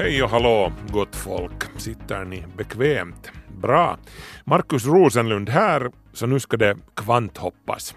Hej 0.00 0.22
och 0.22 0.30
hallå 0.30 0.72
gott 0.90 1.16
folk, 1.16 1.80
sitter 1.80 2.24
ni 2.24 2.44
bekvämt? 2.56 3.30
Bra. 3.60 3.98
Markus 4.44 4.86
Rosenlund 4.86 5.48
här, 5.48 5.90
så 6.12 6.26
nu 6.26 6.40
ska 6.40 6.56
det 6.56 6.76
kvanthoppas. 6.94 7.94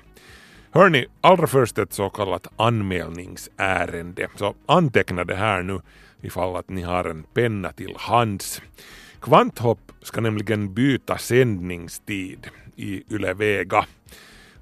Hörni, 0.72 1.06
allra 1.22 1.48
först 1.48 1.78
ett 1.78 1.94
så 1.94 2.10
kallat 2.10 2.48
anmälningsärende, 2.56 4.28
så 4.36 4.54
anteckna 4.66 5.24
det 5.24 5.36
här 5.36 5.64
nu 5.64 5.82
ifall 6.22 6.56
att 6.56 6.70
ni 6.70 6.82
har 6.82 7.06
en 7.06 7.24
penna 7.24 7.72
till 7.72 7.96
hands. 7.98 8.62
Kvanthopp 9.22 9.92
ska 10.02 10.22
nämligen 10.22 10.74
byta 10.74 11.18
sändningstid 11.18 12.48
i 12.76 13.04
Yle 13.16 13.34
Vega. 13.34 13.86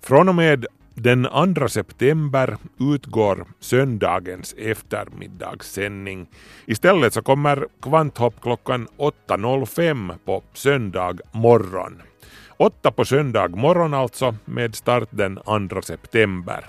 Från 0.01 0.29
och 0.29 0.35
med 0.35 0.65
den 1.01 1.27
2 1.55 1.67
september 1.67 2.57
utgår 2.79 3.45
söndagens 3.59 4.53
eftermiddagssändning. 4.57 6.27
Istället 6.65 7.13
så 7.13 7.21
kommer 7.21 7.67
Kvanthopp 7.81 8.41
klockan 8.41 8.87
8.05 8.97 10.17
på 10.25 10.43
söndag 10.53 11.13
morgon. 11.31 12.01
8 12.57 12.91
på 12.91 13.05
söndag 13.05 13.47
morgon 13.47 13.93
alltså 13.93 14.35
med 14.45 14.75
start 14.75 15.09
den 15.11 15.39
2 15.69 15.81
september. 15.81 16.65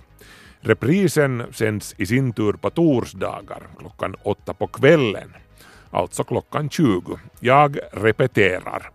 Reprisen 0.61 1.43
sänds 1.53 1.95
i 1.99 2.07
sin 2.07 2.33
tur 2.33 2.53
på 2.53 2.71
torsdagar 2.71 3.63
klockan 3.79 4.17
8 4.23 4.55
på 4.55 4.67
kvällen. 4.67 5.35
Alltså 5.91 6.25
klockan 6.25 6.71
20. 6.71 7.19
Jag 7.41 7.79
repeterar. 7.93 8.91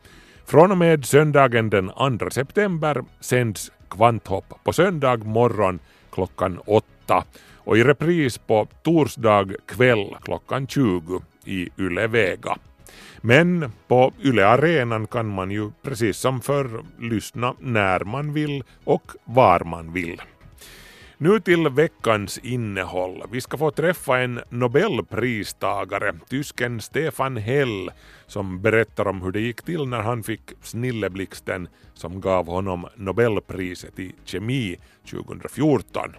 Från 0.46 0.72
och 0.72 0.78
med 0.78 1.06
söndagen 1.06 1.70
den 1.70 1.92
2 2.20 2.30
september 2.30 3.04
sänds 3.20 3.72
Kvanthopp 3.96 4.54
på 4.64 4.74
söndag 4.74 5.18
morgon 5.18 5.80
klockan 6.12 6.60
åtta 6.66 7.24
och 7.56 7.78
i 7.78 7.84
repris 7.84 8.38
på 8.38 8.68
torsdag 8.84 9.48
kväll 9.66 10.16
klockan 10.24 10.68
20 10.68 11.22
i 11.46 11.70
Yle 11.80 12.08
Vega. 12.08 12.58
Men 13.22 13.72
på 13.88 14.14
Yle 14.24 14.48
Arenan 14.48 15.08
kan 15.08 15.28
man 15.28 15.52
ju 15.52 15.72
precis 15.82 16.18
som 16.18 16.42
förr 16.42 16.84
lyssna 17.00 17.56
när 17.60 18.00
man 18.00 18.34
vill 18.34 18.64
och 18.84 19.12
var 19.26 19.60
man 19.60 19.94
vill. 19.94 20.22
Nu 21.18 21.40
till 21.40 21.70
veckans 21.70 22.38
innehåll. 22.38 23.24
Vi 23.32 23.42
ska 23.42 23.58
få 23.58 23.72
träffa 23.72 24.20
en 24.20 24.40
nobelpristagare, 24.50 26.14
tysken 26.30 26.82
Stefan 26.82 27.38
Hell, 27.38 27.92
som 28.28 28.62
berättar 28.62 29.08
om 29.08 29.22
hur 29.22 29.32
det 29.32 29.40
gick 29.40 29.62
till 29.62 29.86
när 29.88 30.02
han 30.02 30.24
fick 30.24 30.52
snilleblixten 30.62 31.68
som 31.94 32.22
gav 32.22 32.48
honom 32.48 32.88
nobelpriset 32.96 34.00
i 34.00 34.12
kemi 34.24 34.78
2014. 35.12 36.12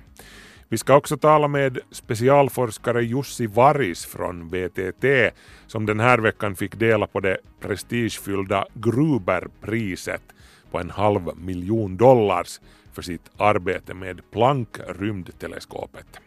Vi 0.69 0.79
ska 0.79 0.97
också 0.97 1.17
tala 1.17 1.49
med 1.49 1.79
specialforskare 1.91 3.05
Jussi 3.05 3.47
Varis 3.47 4.07
från 4.07 4.49
VTT 4.49 5.35
som 5.67 5.87
den 5.87 6.01
här 6.01 6.19
veckan 6.19 6.57
fick 6.57 6.75
dela 6.75 7.07
på 7.07 7.21
det 7.21 7.39
prestigefyllda 7.61 8.67
Gruberpriset 8.75 10.23
på 10.71 10.79
en 10.79 10.91
halv 10.91 11.37
miljon 11.37 11.97
dollars 11.97 12.61
för 12.93 13.03
sitt 13.03 13.31
arbete 13.37 13.95
med 13.95 14.21
Planck-rymdteleskopet. 14.31 16.21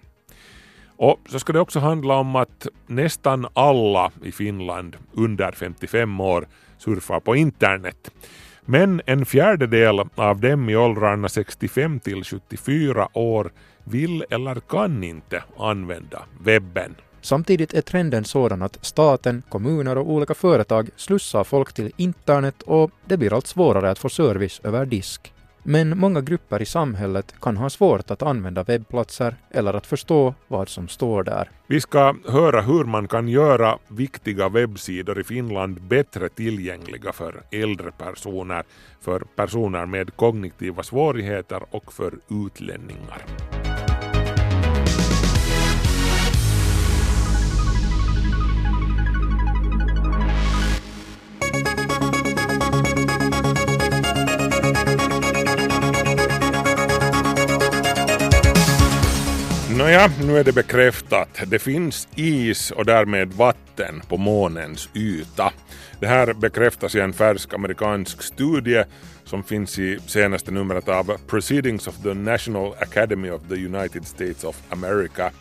Och 1.02 1.20
så 1.30 1.40
ska 1.40 1.54
det 1.54 1.60
också 1.60 1.80
handla 1.80 2.16
om 2.16 2.36
att 2.36 2.68
nästan 2.88 3.48
alla 3.54 4.12
i 4.24 4.32
Finland 4.32 4.98
under 5.14 5.52
55 5.52 6.20
år 6.20 6.48
surfar 6.78 7.20
på 7.20 7.36
internet. 7.36 8.12
Men 8.66 9.02
en 9.06 9.26
fjärdedel 9.26 10.00
av 10.16 10.40
dem 10.40 10.70
i 10.70 10.76
åldrarna 10.76 11.30
65 11.30 12.00
till 12.00 12.24
74 12.24 13.08
år 13.14 13.52
vill 13.84 14.26
eller 14.30 14.56
kan 14.56 15.04
inte 15.04 15.44
använda 15.58 16.24
webben. 16.42 16.96
Samtidigt 17.22 17.74
är 17.74 17.81
trenden 17.81 18.24
sådan 18.24 18.62
att 18.62 18.86
staten, 18.86 19.44
kommuner 19.50 19.98
och 19.98 20.12
olika 20.12 20.34
företag 20.34 20.90
slussar 20.96 21.44
folk 21.44 21.74
till 21.74 21.92
internet 21.98 22.62
och 22.62 22.92
det 23.06 23.18
blir 23.18 23.34
allt 23.34 23.48
svårare 23.48 23.92
att 23.92 24.00
få 24.00 24.10
service 24.10 24.62
över 24.64 24.86
disk. 24.86 25.34
Men 25.64 25.97
många 25.97 26.22
grupper 26.22 26.62
i 26.62 26.66
samhället 26.66 27.36
kan 27.42 27.58
ha 27.58 27.70
svårt 27.70 28.12
att 28.12 28.22
använda 28.22 28.64
webbplatser 28.64 29.36
eller 29.52 29.74
att 29.74 29.88
förstå 29.88 30.34
vad 30.47 30.70
som 30.70 30.88
står 30.88 31.24
där. 31.24 31.50
Vi 31.68 31.81
ska 31.81 32.16
höra 32.28 32.62
hur 32.62 32.84
man 32.84 33.08
kan 33.08 33.28
göra 33.28 33.78
viktiga 33.88 34.50
webbsidor 34.50 35.19
i 35.19 35.24
Finland 35.24 35.81
bättre 35.81 36.30
tillgängliga 36.30 37.12
för 37.14 37.42
äldre 37.52 37.92
personer, 37.92 38.64
för 39.02 39.19
personer 39.19 39.86
med 39.86 40.16
kognitiva 40.16 40.84
svårigheter 40.84 41.62
och 41.72 41.94
för 41.94 42.14
utlänningar. 42.30 43.25
Nåja, 59.80 60.12
nu 60.22 60.38
är 60.38 60.44
det 60.44 60.52
bekräftat. 60.52 61.42
Det 61.48 61.60
finns 61.60 62.08
is 62.16 62.72
och 62.72 62.86
därmed 62.86 63.34
vatten 63.34 64.02
på 64.08 64.18
månens 64.18 64.90
yta. 64.94 65.54
Det 66.00 66.08
här 66.08 66.34
bekräftas 66.34 66.96
i 66.96 67.00
en 67.00 67.14
färsk 67.14 67.54
amerikansk 67.54 68.22
studie 68.22 68.84
som 69.24 69.44
finns 69.44 69.80
i 69.80 70.00
senaste 70.06 70.52
numret 70.52 70.90
av 70.90 71.18
Proceedings 71.28 71.88
of 71.88 72.04
the 72.04 72.14
National 72.14 72.74
Academy 72.80 73.30
of 73.30 73.42
the 73.50 73.56
United 73.56 74.08
States 74.08 74.44
of 74.44 74.62
America. 74.70 75.32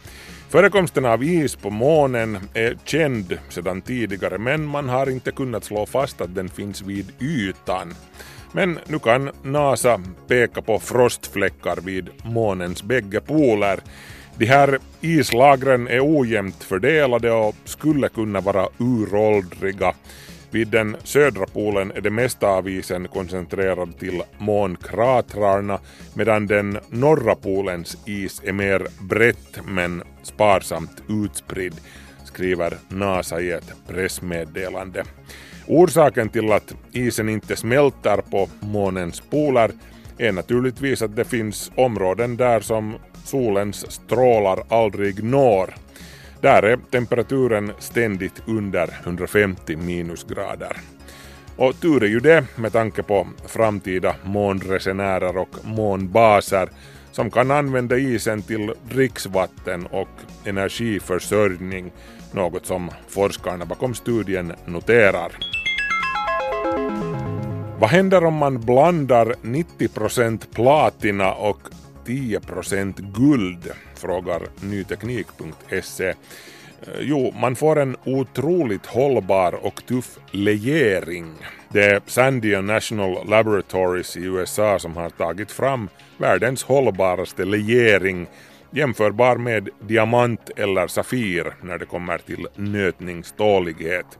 Förekomsten 0.49 1.05
av 1.05 1.25
is 1.25 1.57
på 1.57 1.71
månen 1.71 2.39
är 2.55 2.79
känd 2.85 3.39
sedan 3.49 3.83
tidigare 3.83 4.39
men 4.39 4.65
man 4.65 4.89
har 4.89 5.11
inte 5.11 5.31
kunnat 5.31 5.65
slå 5.65 5.87
fast 5.87 6.21
att 6.21 6.35
den 6.35 6.49
finns 6.49 6.83
vid 6.83 7.13
ytan. 7.21 7.95
Men 8.53 8.79
nu 8.87 8.99
kan 8.99 9.31
NASA 9.43 10.01
peka 10.29 10.63
på 10.63 10.79
frostfläckar 10.79 11.77
vid 11.77 12.09
månens 12.23 12.83
bägge 12.83 13.21
poler. 13.21 13.81
De 14.39 14.47
här 14.47 14.79
islagren 15.01 15.89
är 15.89 16.19
ojämnt 16.19 16.65
fördelade 16.65 17.33
och 17.33 17.55
skulle 17.65 18.09
kunna 18.09 18.41
vara 18.41 18.69
uråldriga. 18.79 19.95
Vid 20.51 20.69
den 20.69 20.97
södra 21.05 21.47
polen 21.47 21.93
är 21.95 22.01
det 22.01 22.11
mesta 22.11 22.49
av 22.49 22.69
isen 22.69 23.09
koncentrerad 23.09 23.99
till 23.99 24.23
månkratrarna 24.39 25.79
medan 26.15 26.47
den 26.47 26.79
norra 26.89 27.35
polens 27.35 27.97
is 28.07 28.43
är 28.45 28.53
mer 28.53 28.87
brett 29.01 29.61
men 29.67 30.03
sparsamt 30.23 31.03
utspridd, 31.09 31.75
skriver 32.25 32.75
NASA 32.89 33.41
i 33.41 33.51
ett 33.51 33.73
pressmeddelande. 33.89 35.05
Orsaken 35.67 36.29
till 36.29 36.53
att 36.53 36.75
isen 36.93 37.29
inte 37.29 37.57
smälter 37.57 38.17
på 38.31 38.49
månens 38.61 39.23
poler 39.31 39.71
är 40.19 40.33
naturligtvis 40.33 41.03
att 41.03 41.17
det 41.17 41.25
finns 41.25 41.73
områden 41.75 42.37
där 42.37 42.61
som 42.61 42.95
solens 43.29 43.91
strålar 43.91 44.63
aldrig 44.69 45.25
når. 45.25 45.75
Där 46.41 46.63
är 46.63 46.79
temperaturen 46.91 47.73
ständigt 47.79 48.43
under 48.47 48.95
150 49.03 49.77
minusgrader. 49.77 50.77
Och 51.57 51.81
tur 51.81 52.03
är 52.03 52.09
ju 52.09 52.21
det 52.21 52.45
med 52.57 52.73
tanke 52.73 53.03
på 53.03 53.27
framtida 53.47 54.15
månresenärer 54.25 55.37
och 55.37 55.57
månbaser 55.63 56.69
som 57.13 57.31
kan 57.31 57.51
använda 57.51 57.97
isen 57.97 58.43
till 58.43 58.73
dricksvatten 58.91 59.87
och 59.87 60.09
energiförsörjning, 60.45 61.93
något 62.33 62.67
som 62.67 62.91
forskarna 63.09 63.65
bakom 63.65 63.95
studien 63.95 64.53
noterar. 64.67 65.33
Vad 67.81 67.91
händer 67.91 68.25
om 68.25 68.35
man 68.35 68.61
blandar 68.61 69.35
90% 69.43 70.55
platina 70.55 71.33
och 71.33 71.59
10% 72.09 73.13
guld? 73.13 73.73
frågar 73.95 74.43
nyteknik.se. 74.61 76.09
Eh, 76.09 76.15
jo, 77.01 77.35
man 77.41 77.57
får 77.57 77.79
en 77.79 77.97
otroligt 78.05 78.87
hållbar 78.87 79.53
och 79.53 79.87
tuff 79.87 80.19
legering. 80.31 81.35
Det 81.69 81.85
är 81.85 82.01
Sandia 82.07 82.61
National 82.61 83.29
Laboratories 83.29 84.17
i 84.17 84.25
USA 84.25 84.79
som 84.79 84.97
har 84.97 85.11
tagit 85.11 85.53
fram 85.53 85.89
världens 86.19 86.65
hållbaraste 86.65 87.45
legering 87.45 88.27
jämförbar 88.71 89.37
med 89.37 89.69
diamant 89.81 90.51
eller 90.57 90.87
safir 90.87 91.55
när 91.63 91.79
det 91.79 91.87
kommer 91.87 92.19
till 92.19 92.47
nötningstålighet. 92.55 94.19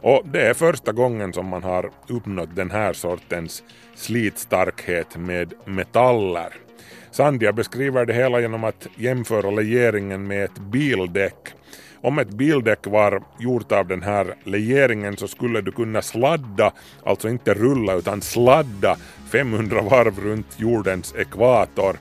Och 0.00 0.22
det 0.24 0.42
är 0.42 0.54
första 0.54 0.92
gången 0.92 1.32
som 1.32 1.46
man 1.46 1.62
har 1.62 1.90
uppnått 2.08 2.56
den 2.56 2.70
här 2.70 2.92
sortens 2.92 3.62
slitstarkhet 3.94 5.16
med 5.16 5.54
metaller. 5.64 6.69
Sandia 7.10 7.52
beskriver 7.52 8.06
det 8.06 8.12
hela 8.12 8.40
genom 8.40 8.64
att 8.64 8.86
jämföra 8.96 9.50
legeringen 9.50 10.26
med 10.26 10.44
ett 10.44 10.58
bildäck. 10.58 11.54
Om 12.02 12.18
ett 12.18 12.30
bildäck 12.30 12.86
var 12.86 13.22
gjort 13.38 13.72
av 13.72 13.86
den 13.86 14.02
här 14.02 14.34
legeringen 14.44 15.16
så 15.16 15.28
skulle 15.28 15.60
du 15.60 15.72
kunna 15.72 16.02
sladda, 16.02 16.72
alltså 17.04 17.28
inte 17.28 17.54
rulla 17.54 17.94
utan 17.94 18.22
sladda 18.22 18.96
500 19.32 19.82
varv 19.82 20.20
runt 20.20 20.46
jordens 20.56 21.14
ekvator 21.14 21.96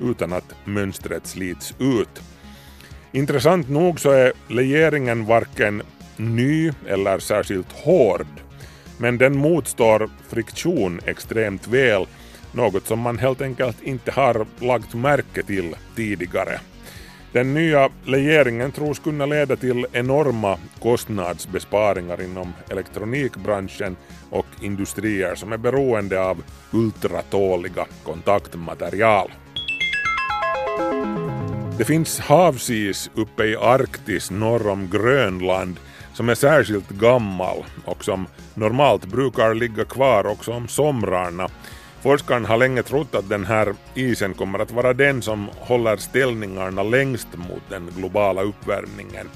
utan 0.00 0.32
att 0.32 0.54
mönstret 0.64 1.26
slits 1.26 1.74
ut. 1.78 2.22
Intressant 3.12 3.68
nog 3.68 4.00
så 4.00 4.10
är 4.10 4.32
legeringen 4.48 5.26
varken 5.26 5.82
ny 6.16 6.72
eller 6.88 7.18
särskilt 7.18 7.72
hård, 7.72 8.26
men 8.98 9.18
den 9.18 9.36
motstår 9.38 10.10
friktion 10.28 11.00
extremt 11.06 11.68
väl, 11.68 12.06
något 12.54 12.86
som 12.86 13.00
man 13.00 13.18
helt 13.18 13.40
enkelt 13.40 13.82
inte 13.82 14.10
har 14.10 14.46
lagt 14.60 14.94
märke 14.94 15.42
till 15.42 15.76
tidigare. 15.96 16.60
Den 17.32 17.54
nya 17.54 17.88
legeringen 18.04 18.72
tros 18.72 18.98
kunna 18.98 19.26
leda 19.26 19.56
till 19.56 19.86
enorma 19.92 20.58
kostnadsbesparingar 20.82 22.22
inom 22.22 22.52
elektronikbranschen 22.68 23.96
och 24.30 24.46
industrier 24.60 25.34
som 25.34 25.52
är 25.52 25.56
beroende 25.56 26.20
av 26.20 26.42
ultratåliga 26.72 27.86
kontaktmaterial. 28.04 29.30
Det 31.78 31.84
finns 31.84 32.18
havsis 32.18 33.10
uppe 33.14 33.44
i 33.44 33.56
Arktis 33.56 34.30
norr 34.30 34.68
om 34.68 34.90
Grönland 34.90 35.76
som 36.12 36.28
är 36.28 36.34
särskilt 36.34 36.88
gammal 36.90 37.64
och 37.84 38.04
som 38.04 38.26
normalt 38.54 39.04
brukar 39.06 39.54
ligga 39.54 39.84
kvar 39.84 40.26
också 40.26 40.52
om 40.52 40.68
somrarna. 40.68 41.48
Forskaren 42.04 42.44
har 42.44 42.56
länge 42.56 42.82
trott 42.82 43.14
att 43.14 43.28
den 43.28 43.44
här 43.44 43.74
isen 43.94 44.34
kommer 44.34 44.58
att 44.58 44.70
vara 44.70 44.94
den 44.94 45.22
som 45.22 45.48
håller 45.54 45.96
ställningarna 45.96 46.82
längst 46.82 47.28
mot 47.36 47.62
den 47.68 47.90
globala 47.96 48.42
uppvärmningen. 48.42 49.28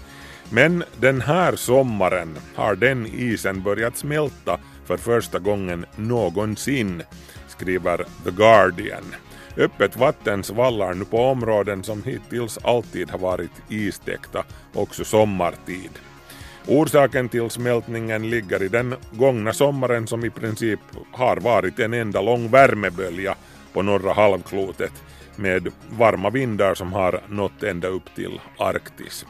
Men 0.50 0.84
den 1.00 1.20
här 1.20 1.56
sommaren 1.56 2.38
har 2.54 2.74
den 2.74 3.06
isen 3.06 3.62
börjat 3.62 3.96
smälta 3.96 4.58
för 4.84 4.96
första 4.96 5.38
gången 5.38 5.86
någonsin, 5.96 7.02
skriver 7.48 8.04
The 8.24 8.30
Guardian. 8.30 9.14
Öppet 9.56 9.96
vatten 9.96 10.44
svallar 10.44 10.94
nu 10.94 11.04
på 11.04 11.18
områden 11.18 11.84
som 11.84 12.02
hittills 12.02 12.58
alltid 12.58 13.10
har 13.10 13.18
varit 13.18 13.62
istäckta, 13.68 14.44
också 14.74 15.04
sommartid. 15.04 15.90
Orsaken 16.70 17.28
till 17.28 17.50
smältningen 17.50 18.30
ligger 18.30 18.62
i 18.62 18.68
den 18.68 18.94
gångna 19.12 19.52
sommaren 19.52 20.06
som 20.06 20.24
i 20.24 20.30
princip 20.30 20.80
har 21.12 21.36
varit 21.36 21.78
en 21.78 21.94
enda 21.94 22.20
lång 22.20 22.50
värmebölja 22.50 23.34
på 23.72 23.82
norra 23.82 24.12
halvklotet 24.12 24.92
med 25.36 25.68
varma 25.90 26.30
vindar 26.30 26.74
som 26.74 26.92
har 26.92 27.20
nått 27.28 27.62
ända 27.62 27.88
upp 27.88 28.14
till 28.14 28.40
Arktis. 28.58 29.26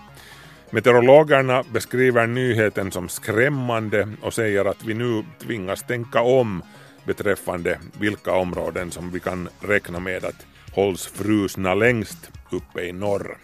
Meteorologerna 0.70 1.64
beskriver 1.72 2.26
nyheten 2.26 2.92
som 2.92 3.08
skrämmande 3.08 4.08
och 4.22 4.34
säger 4.34 4.64
att 4.64 4.84
vi 4.84 4.94
nu 4.94 5.24
tvingas 5.42 5.82
tänka 5.82 6.20
om 6.22 6.62
beträffande 7.04 7.78
vilka 8.00 8.32
områden 8.32 8.90
som 8.90 9.10
vi 9.10 9.20
kan 9.20 9.48
räkna 9.60 10.00
med 10.00 10.24
att 10.24 10.46
hålls 10.72 11.06
frusna 11.06 11.74
längst 11.74 12.30
uppe 12.50 12.82
i 12.82 12.92
norr. 12.92 13.36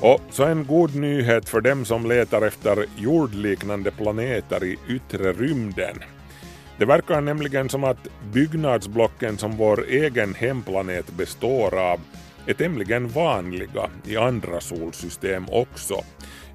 Och 0.00 0.20
så 0.30 0.44
en 0.44 0.66
god 0.66 0.94
nyhet 0.94 1.48
för 1.48 1.60
dem 1.60 1.84
som 1.84 2.06
letar 2.06 2.42
efter 2.42 2.86
jordliknande 2.96 3.90
planeter 3.90 4.64
i 4.64 4.78
yttre 4.88 5.32
rymden. 5.32 5.96
Det 6.78 6.84
verkar 6.84 7.20
nämligen 7.20 7.68
som 7.68 7.84
att 7.84 8.08
byggnadsblocken 8.32 9.38
som 9.38 9.56
vår 9.56 9.84
egen 9.88 10.34
hemplanet 10.34 11.12
består 11.16 11.78
av 11.78 12.00
är 12.46 12.54
tämligen 12.54 13.08
vanliga 13.08 13.90
i 14.06 14.16
andra 14.16 14.60
solsystem 14.60 15.44
också. 15.48 15.94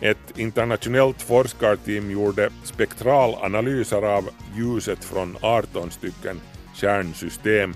Ett 0.02 0.38
internationellt 0.40 1.22
forskarteam 1.22 2.12
gjorde 2.12 2.50
spektralanalyser 2.64 4.02
av 4.02 4.30
ljuset 4.58 5.04
från 5.04 5.38
18 5.42 5.92
stycken 5.92 6.42
kärnsystem, 6.76 7.74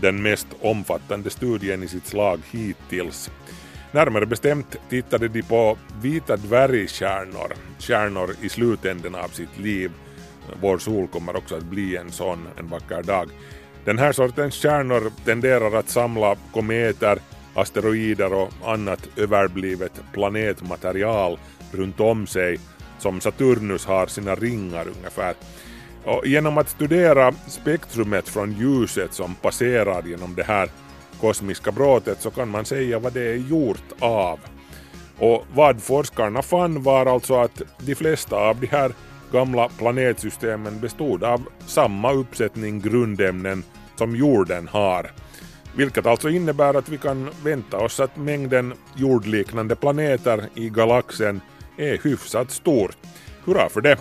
den 0.00 0.22
mest 0.22 0.46
omfattande 0.60 1.30
studien 1.30 1.82
i 1.82 1.88
sitt 1.88 2.06
slag 2.06 2.40
hittills. 2.50 3.30
Närmare 3.92 4.26
bestämt 4.26 4.76
tittade 4.88 5.28
de 5.28 5.42
på 5.42 5.78
vita 6.02 6.36
dvärgstjärnor, 6.36 7.52
stjärnor 7.78 8.30
i 8.42 8.48
slutänden 8.48 9.14
av 9.14 9.28
sitt 9.28 9.58
liv. 9.58 9.90
Vår 10.60 10.78
sol 10.78 11.08
kommer 11.08 11.36
också 11.36 11.56
att 11.56 11.62
bli 11.62 11.96
en 11.96 12.12
sån 12.12 12.48
en 12.58 12.68
vacker 12.68 13.02
dag. 13.02 13.30
Den 13.84 13.98
här 13.98 14.12
sortens 14.12 14.54
stjärnor 14.54 15.12
tenderar 15.24 15.78
att 15.78 15.88
samla 15.88 16.36
kometer, 16.52 17.18
asteroider 17.54 18.32
och 18.32 18.52
annat 18.64 19.08
överblivet 19.16 19.92
planetmaterial 20.12 21.38
runt 21.72 22.00
om 22.00 22.26
sig 22.26 22.58
som 22.98 23.20
Saturnus 23.20 23.86
har 23.86 24.06
sina 24.06 24.34
ringar 24.34 24.86
ungefär. 24.96 25.34
Och 26.04 26.26
genom 26.26 26.58
att 26.58 26.68
studera 26.68 27.32
spektrumet 27.32 28.28
från 28.28 28.52
ljuset 28.52 29.14
som 29.14 29.34
passerar 29.34 30.02
genom 30.02 30.34
det 30.34 30.42
här 30.44 30.68
kosmiska 31.20 31.72
bråtet 31.72 32.22
så 32.22 32.30
kan 32.30 32.48
man 32.48 32.64
säga 32.64 32.98
vad 32.98 33.12
det 33.12 33.30
är 33.30 33.36
gjort 33.36 33.92
av. 33.98 34.38
Och 35.18 35.44
vad 35.54 35.82
forskarna 35.82 36.42
fann 36.42 36.82
var 36.82 37.06
alltså 37.06 37.34
att 37.34 37.62
de 37.78 37.94
flesta 37.94 38.36
av 38.36 38.60
de 38.60 38.66
här 38.66 38.92
gamla 39.32 39.68
planetsystemen 39.68 40.80
bestod 40.80 41.24
av 41.24 41.48
samma 41.66 42.12
uppsättning 42.12 42.80
grundämnen 42.80 43.62
som 43.96 44.16
jorden 44.16 44.68
har. 44.68 45.10
Vilket 45.76 46.06
alltså 46.06 46.28
innebär 46.28 46.74
att 46.74 46.88
vi 46.88 46.98
kan 46.98 47.30
vänta 47.44 47.76
oss 47.76 48.00
att 48.00 48.16
mängden 48.16 48.74
jordliknande 48.94 49.76
planeter 49.76 50.48
i 50.54 50.68
galaxen 50.68 51.40
är 51.76 51.98
hyfsat 52.04 52.50
stor. 52.50 52.90
Hurra 53.44 53.68
för 53.68 53.80
det! 53.80 53.98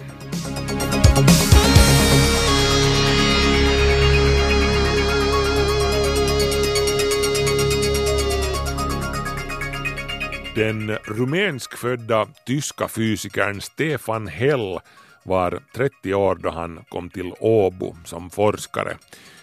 Den 10.57 10.91
rumänskfödda 11.03 12.27
tyska 12.45 12.87
fysikern 12.87 13.61
Stefan 13.61 14.27
Hell 14.27 14.79
var 15.23 15.59
30 15.75 16.13
år 16.13 16.35
då 16.35 16.49
han 16.49 16.79
kom 16.89 17.09
till 17.09 17.33
Åbo 17.39 17.95
som 18.05 18.29
forskare. 18.29 18.97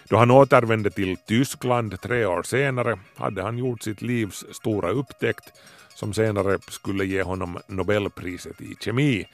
Då 0.09 0.17
han 0.17 0.31
återvände 0.31 0.89
till 0.89 1.17
Tyskland 1.17 2.01
tre 2.01 2.25
år 2.25 2.43
senare 2.43 2.99
hade 3.15 3.41
han 3.41 3.57
gjort 3.57 3.83
sitt 3.83 4.01
livs 4.01 4.45
stora 4.51 4.89
upptäckt 4.89 5.53
som 5.93 6.13
senare 6.13 6.59
skulle 6.67 7.05
ge 7.05 7.23
honom 7.23 7.57
Nobelpriset 7.67 8.61
i 8.61 8.75
kemi, 8.79 9.25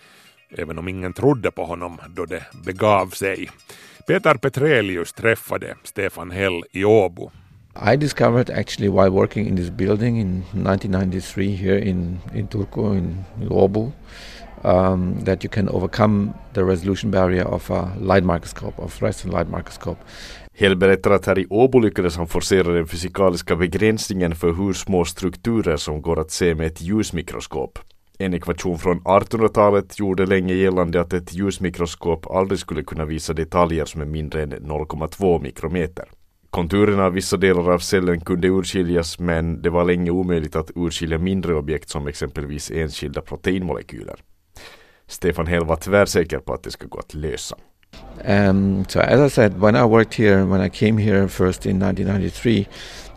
även 0.49 0.77
om 0.77 0.87
ingen 0.87 1.13
trodde 1.13 1.51
på 1.51 1.65
honom 1.65 1.99
då 2.09 2.25
det 2.25 2.45
begav 2.65 3.07
sig. 3.07 3.49
Peter 4.07 4.35
Petrelius 4.35 5.13
träffade 5.13 5.75
Stefan 5.83 6.31
Hell 6.31 6.63
i 6.71 6.83
Åbo 6.83 7.31
i 7.75 7.95
discovered 7.95 8.49
actually 8.49 8.89
while 8.89 9.11
working 9.11 9.47
in 9.47 9.55
this 9.55 9.69
building 9.69 10.17
in 10.17 10.43
1993 10.53 11.55
here 11.55 11.77
in, 11.77 12.19
in 12.33 12.47
Turku, 12.47 12.97
in 12.97 13.25
Åbo, 13.49 13.91
um, 14.63 15.15
that 15.23 15.43
you 15.43 15.49
can 15.49 15.69
overcome 15.69 16.33
the 16.53 16.63
resolution 16.65 17.11
barrier 17.11 17.43
of 17.43 17.69
a 17.71 17.91
light 17.99 18.23
microscope, 18.23 18.77
of 18.77 18.93
fluorescent 18.93 19.33
light 19.33 19.49
microscope. 19.49 19.97
Hell 20.53 20.75
berättar 20.75 21.11
att 21.11 21.25
här 21.25 21.39
i 21.39 21.45
Åbo 21.49 21.79
lyckades 21.79 22.17
han 22.17 22.27
forcera 22.27 22.73
den 22.73 22.87
fysikaliska 22.87 23.55
begränsningen 23.55 24.35
för 24.35 24.53
hur 24.53 24.73
små 24.73 25.05
strukturer 25.05 25.77
som 25.77 26.01
går 26.01 26.19
att 26.19 26.31
se 26.31 26.55
med 26.55 26.67
ett 26.67 26.81
ljusmikroskop. 26.81 27.79
En 28.17 28.33
ekvation 28.33 28.79
från 28.79 28.99
1800-talet 28.99 29.99
gjorde 29.99 30.25
länge 30.25 30.53
gällande 30.53 31.01
att 31.01 31.13
ett 31.13 31.33
ljusmikroskop 31.33 32.27
aldrig 32.27 32.59
skulle 32.59 32.83
kunna 32.83 33.05
visa 33.05 33.33
detaljer 33.33 33.85
som 33.85 34.01
är 34.01 34.05
mindre 34.05 34.43
än 34.43 34.53
0,2 34.53 35.41
mikrometer. 35.41 36.05
Konturerna 36.51 37.05
av 37.05 37.13
vissa 37.13 37.37
delar 37.37 37.71
av 37.71 37.79
cellen 37.79 38.19
kunde 38.19 38.47
urskiljas 38.47 39.19
men 39.19 39.61
det 39.61 39.69
var 39.69 39.85
länge 39.85 40.11
omöjligt 40.11 40.55
att 40.55 40.71
urskilja 40.75 41.17
mindre 41.17 41.55
objekt 41.55 41.89
som 41.89 42.07
exempelvis 42.07 42.71
enskilda 42.71 43.21
proteinmolekyler. 43.21 44.15
Stefan 45.07 45.47
Hell 45.47 45.65
var 45.65 45.75
tvärsäker 45.75 46.39
på 46.39 46.53
att 46.53 46.63
det 46.63 46.71
skulle 46.71 46.89
gå 46.89 46.99
att 46.99 47.13
lösa. 47.13 47.55
Um, 48.25 48.85
so 48.87 48.99
as 48.99 49.19
I 49.19 49.29
said, 49.29 49.59
when 49.59 49.75
I 49.75 49.83
worked 49.83 50.13
here, 50.13 50.45
when 50.45 50.61
I 50.61 50.69
came 50.69 50.97
here 50.97 51.27
first 51.27 51.65
in 51.65 51.81
1993, 51.81 52.67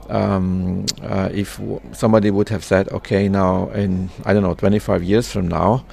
um, 0.09 0.87
uh, 1.03 1.29
if 1.33 1.61
somebody 1.93 2.31
would 2.31 2.49
have 2.49 2.65
said, 2.65 2.89
okay, 2.89 3.29
now 3.29 3.71
in 3.75 4.11
I 4.25 4.33
don't 4.33 4.43
know 4.43 4.55
25 4.55 5.03
years 5.03 5.33
from 5.33 5.49
now, 5.49 5.85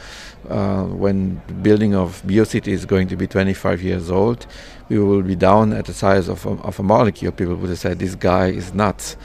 uh, 0.49 0.83
when 0.83 1.41
the 1.47 1.53
building 1.53 1.95
of 1.95 2.23
BioCity 2.23 2.73
is 2.73 2.85
going 2.85 3.09
to 3.09 3.15
be 3.15 3.27
25 3.27 3.83
years 3.83 4.11
old, 4.11 4.47
we 4.89 4.99
will 4.99 5.23
be 5.23 5.35
down 5.35 5.73
at 5.73 5.85
the 5.85 5.93
size 5.93 6.31
of 6.31 6.45
a, 6.45 6.49
of 6.63 6.79
a 6.79 6.83
molecule. 6.83 7.31
People 7.31 7.55
would 7.55 7.69
have 7.69 7.79
said, 7.79 7.99
this 7.99 8.15
guy 8.15 8.51
is 8.51 8.73
nuts. 8.73 9.17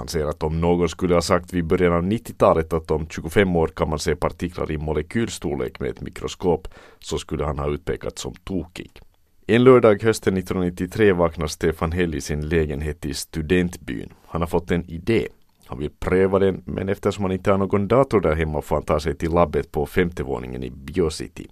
Han 0.00 0.08
säger 0.08 0.26
att 0.26 0.42
om 0.42 0.60
någon 0.60 0.88
skulle 0.88 1.14
ha 1.14 1.22
sagt 1.22 1.52
vid 1.52 1.64
början 1.64 1.92
av 1.92 2.02
90-talet 2.02 2.72
att 2.72 2.90
om 2.90 3.06
25 3.08 3.56
år 3.56 3.68
kan 3.68 3.88
man 3.88 3.98
se 3.98 4.16
partiklar 4.16 4.72
i 4.72 4.78
molekylstorlek 4.78 5.80
med 5.80 5.90
ett 5.90 6.00
mikroskop 6.00 6.68
så 6.98 7.18
skulle 7.18 7.44
han 7.44 7.58
ha 7.58 7.70
utpekats 7.70 8.22
som 8.22 8.34
tokig. 8.34 9.00
En 9.46 9.64
lördag 9.64 10.02
hösten 10.02 10.36
1993 10.36 11.12
vaknar 11.12 11.46
Stefan 11.46 11.92
Hell 11.92 12.14
i 12.14 12.20
sin 12.20 12.48
lägenhet 12.48 13.06
i 13.06 13.14
studentbyn. 13.14 14.12
Han 14.26 14.40
har 14.40 14.48
fått 14.48 14.70
en 14.70 14.90
idé. 14.90 15.28
Han 15.70 15.78
vill 15.78 15.90
pröva 15.90 16.38
den, 16.38 16.62
men 16.64 16.88
eftersom 16.88 17.24
han 17.24 17.32
inte 17.32 17.50
har 17.50 17.58
någon 17.58 17.88
dator 17.88 18.20
där 18.20 18.34
hemma 18.34 18.62
får 18.62 18.76
han 18.76 18.84
ta 18.84 19.00
sig 19.00 19.14
till 19.14 19.30
labbet 19.30 19.72
på 19.72 19.86
femte 19.86 20.22
våningen 20.22 20.64
i 20.64 20.70
Biocity, 20.70 21.46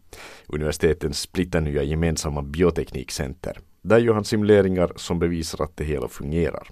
universitetens 0.46 1.20
splitternya 1.20 1.82
gemensamma 1.82 2.42
bioteknikcenter. 2.42 3.58
Där 3.82 3.98
gör 3.98 4.14
han 4.14 4.24
simuleringar 4.24 4.92
som 4.96 5.18
bevisar 5.18 5.64
att 5.64 5.76
det 5.76 5.84
hela 5.84 6.08
fungerar. 6.08 6.68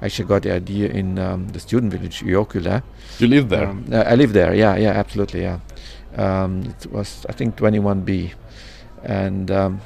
Actually 0.00 0.28
got 0.28 0.42
the 0.42 0.56
idea 0.56 0.92
in 0.92 1.18
um, 1.18 1.48
the 1.52 1.60
student 1.60 1.94
village 1.94 2.22
Uokula. 2.22 2.82
You 3.20 3.30
live 3.30 3.48
there? 3.48 3.68
Um, 3.68 3.84
I 4.12 4.16
live 4.16 4.32
there. 4.32 4.56
Yeah, 4.56 4.80
yeah, 4.80 4.98
absolutely. 4.98 5.40
Yeah, 5.40 5.60
um, 6.16 6.62
it 6.62 6.92
was 6.92 7.26
I 7.28 7.32
think 7.32 7.56
21B, 7.56 8.30
and 9.04 9.50
um, 9.50 9.80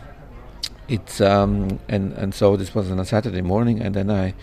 it's 0.89 1.21
um, 1.21 1.79
and 1.89 2.13
and 2.13 2.35
so 2.35 2.57
this 2.57 2.75
was 2.75 2.91
on 2.91 3.01
a 3.01 3.05
Saturday 3.05 3.43
morning, 3.43 3.81
and 3.81 3.95
then 3.95 4.11
I 4.11 4.35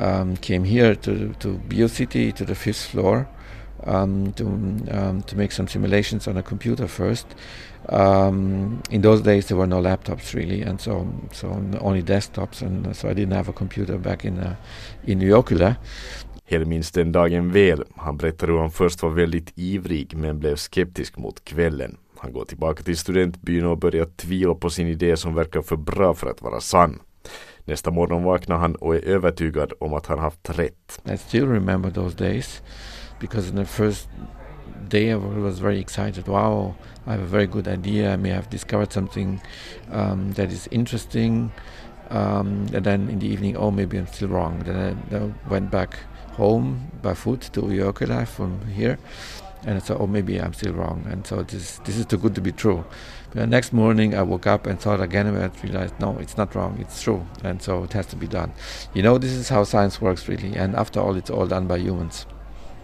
um, 0.00 0.36
came 0.36 0.64
here 0.64 0.94
to 0.94 1.34
to 1.38 1.60
BioCity 1.68 2.32
to 2.34 2.44
the 2.44 2.54
fifth 2.54 2.86
floor 2.90 3.26
um, 3.86 4.32
to 4.32 4.44
um, 4.90 5.22
to 5.22 5.36
make 5.36 5.52
some 5.52 5.68
simulations 5.68 6.28
on 6.28 6.36
a 6.36 6.42
computer 6.42 6.88
first. 6.88 7.26
Um, 7.88 8.82
in 8.90 9.02
those 9.02 9.22
days, 9.22 9.46
there 9.46 9.56
were 9.56 9.66
no 9.66 9.80
laptops 9.80 10.34
really, 10.34 10.62
and 10.62 10.80
so 10.80 11.06
so 11.32 11.48
only 11.80 12.02
desktops, 12.02 12.62
and 12.62 12.96
so 12.96 13.08
I 13.08 13.14
didn't 13.14 13.34
have 13.34 13.48
a 13.48 13.52
computer 13.52 13.98
back 13.98 14.24
in 14.24 14.38
uh, 14.38 14.54
in 15.04 15.20
Uokula. 15.20 15.76
Hell 16.44 16.64
minns 16.64 16.90
den 16.90 17.12
dagen 17.12 17.52
väl. 17.52 17.84
Han 17.96 18.16
berättar 18.16 18.46
hur 18.46 18.58
han 18.58 18.70
först 18.70 19.02
var 19.02 19.10
väldigt 19.10 19.52
ivrig 19.54 20.16
men 20.16 20.38
blev 20.38 20.56
skeptisk 20.56 21.18
mot 21.18 21.44
kvällen. 21.44 21.96
Han 22.18 22.32
går 22.32 22.44
tillbaka 22.44 22.82
till 22.82 22.96
studentbyn 22.96 23.66
och 23.66 23.78
börjar 23.78 24.04
tvivla 24.04 24.54
på 24.54 24.70
sin 24.70 24.86
idé 24.86 25.16
som 25.16 25.34
verkar 25.34 25.62
för 25.62 25.76
bra 25.76 26.14
för 26.14 26.30
att 26.30 26.42
vara 26.42 26.60
sann. 26.60 26.98
Nästa 27.64 27.90
morgon 27.90 28.24
vaknar 28.24 28.58
han 28.58 28.74
och 28.74 28.94
är 28.94 29.04
övertygad 29.04 29.72
om 29.80 29.94
att 29.94 30.06
han 30.06 30.18
haft 30.18 30.50
rätt. 30.58 31.00
I 31.04 31.16
still 31.16 31.46
remember 31.46 31.90
those 31.90 32.16
days 32.16 32.62
because 33.20 33.50
in 33.50 33.56
the 33.56 33.64
first 33.64 34.08
day 34.88 35.10
I 35.10 35.16
was 35.16 35.58
very 35.58 35.80
excited. 35.80 36.28
Wow, 36.28 36.74
I 37.06 37.10
have 37.10 37.22
a 37.22 37.26
very 37.26 37.46
good 37.46 37.68
idea. 37.68 38.14
I 38.14 38.16
may 38.16 38.30
have 38.30 38.50
discovered 38.50 38.92
something 38.92 39.40
um, 39.92 40.32
that 40.32 40.52
is 40.52 40.68
interesting. 40.70 41.50
Um, 42.10 42.66
and 42.74 42.84
then 42.84 43.08
in 43.08 43.18
the 43.20 43.26
evening, 43.26 43.56
oh, 43.56 43.70
maybe 43.70 43.98
I'm 43.98 44.06
still 44.06 44.28
wrong. 44.28 44.62
Then 44.64 44.76
I, 44.76 45.10
then 45.10 45.34
I 45.46 45.50
went 45.50 45.70
back 45.70 45.98
home 46.32 46.90
by 47.02 47.14
foot 47.14 47.40
to 47.52 47.62
Uokala 47.62 48.26
from 48.26 48.66
here. 48.66 48.98
And 49.66 49.76
I 49.76 49.80
thought, 49.80 50.00
oh, 50.00 50.06
maybe 50.06 50.40
I'm 50.40 50.54
still 50.54 50.72
wrong. 50.72 51.06
And 51.10 51.26
so 51.26 51.42
this, 51.42 51.78
this 51.84 51.96
is 51.98 52.06
too 52.06 52.18
good 52.18 52.34
to 52.34 52.40
be 52.40 52.52
true. 52.52 52.84
But 53.32 53.40
the 53.40 53.46
next 53.46 53.72
morning, 53.72 54.14
I 54.14 54.22
woke 54.22 54.46
up 54.46 54.66
and 54.66 54.80
thought 54.80 55.00
again 55.00 55.26
and 55.26 55.52
realized, 55.62 55.94
no, 56.00 56.18
it's 56.20 56.36
not 56.36 56.54
wrong. 56.54 56.78
It's 56.80 57.00
true. 57.02 57.24
And 57.44 57.62
so 57.62 57.84
it 57.84 57.92
has 57.92 58.06
to 58.06 58.16
be 58.16 58.26
done. 58.26 58.52
You 58.94 59.02
know, 59.02 59.18
this 59.18 59.32
is 59.32 59.48
how 59.48 59.64
science 59.64 60.00
works, 60.00 60.28
really. 60.28 60.56
And 60.56 60.74
after 60.74 61.00
all, 61.00 61.16
it's 61.16 61.30
all 61.30 61.46
done 61.46 61.68
by 61.68 61.78
humans. 61.78 62.26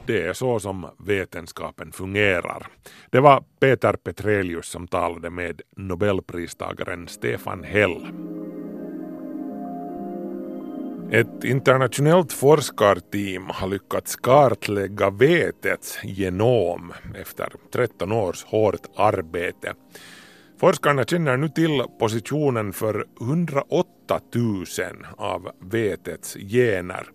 Det 0.06 0.22
är 0.22 0.32
så 0.32 0.60
som 0.60 0.86
vetenskapen 0.98 1.92
fungerar. 1.92 2.66
Det 3.10 3.20
var 3.20 3.44
Peter 3.60 3.92
Petrelius 3.92 4.66
som 4.66 4.88
talade 4.88 5.30
med 5.30 5.60
nobelpristagaren 5.76 7.08
Stefan 7.08 7.64
Hell. 7.64 8.06
Ett 11.10 11.44
internationellt 11.44 12.32
forskarteam 12.32 13.50
har 13.54 13.68
lyckats 13.68 14.16
kartlägga 14.16 15.10
vetets 15.10 15.98
genom 16.02 16.92
efter 17.14 17.52
13 17.72 18.12
års 18.12 18.44
hårt 18.44 18.86
arbete. 18.96 19.74
Forskarna 20.58 21.04
känner 21.04 21.36
nu 21.36 21.48
till 21.48 21.82
positionen 21.98 22.72
för 22.72 23.06
108 23.20 23.86
000 24.34 24.64
av 25.16 25.50
vetets 25.60 26.34
gener. 26.34 27.06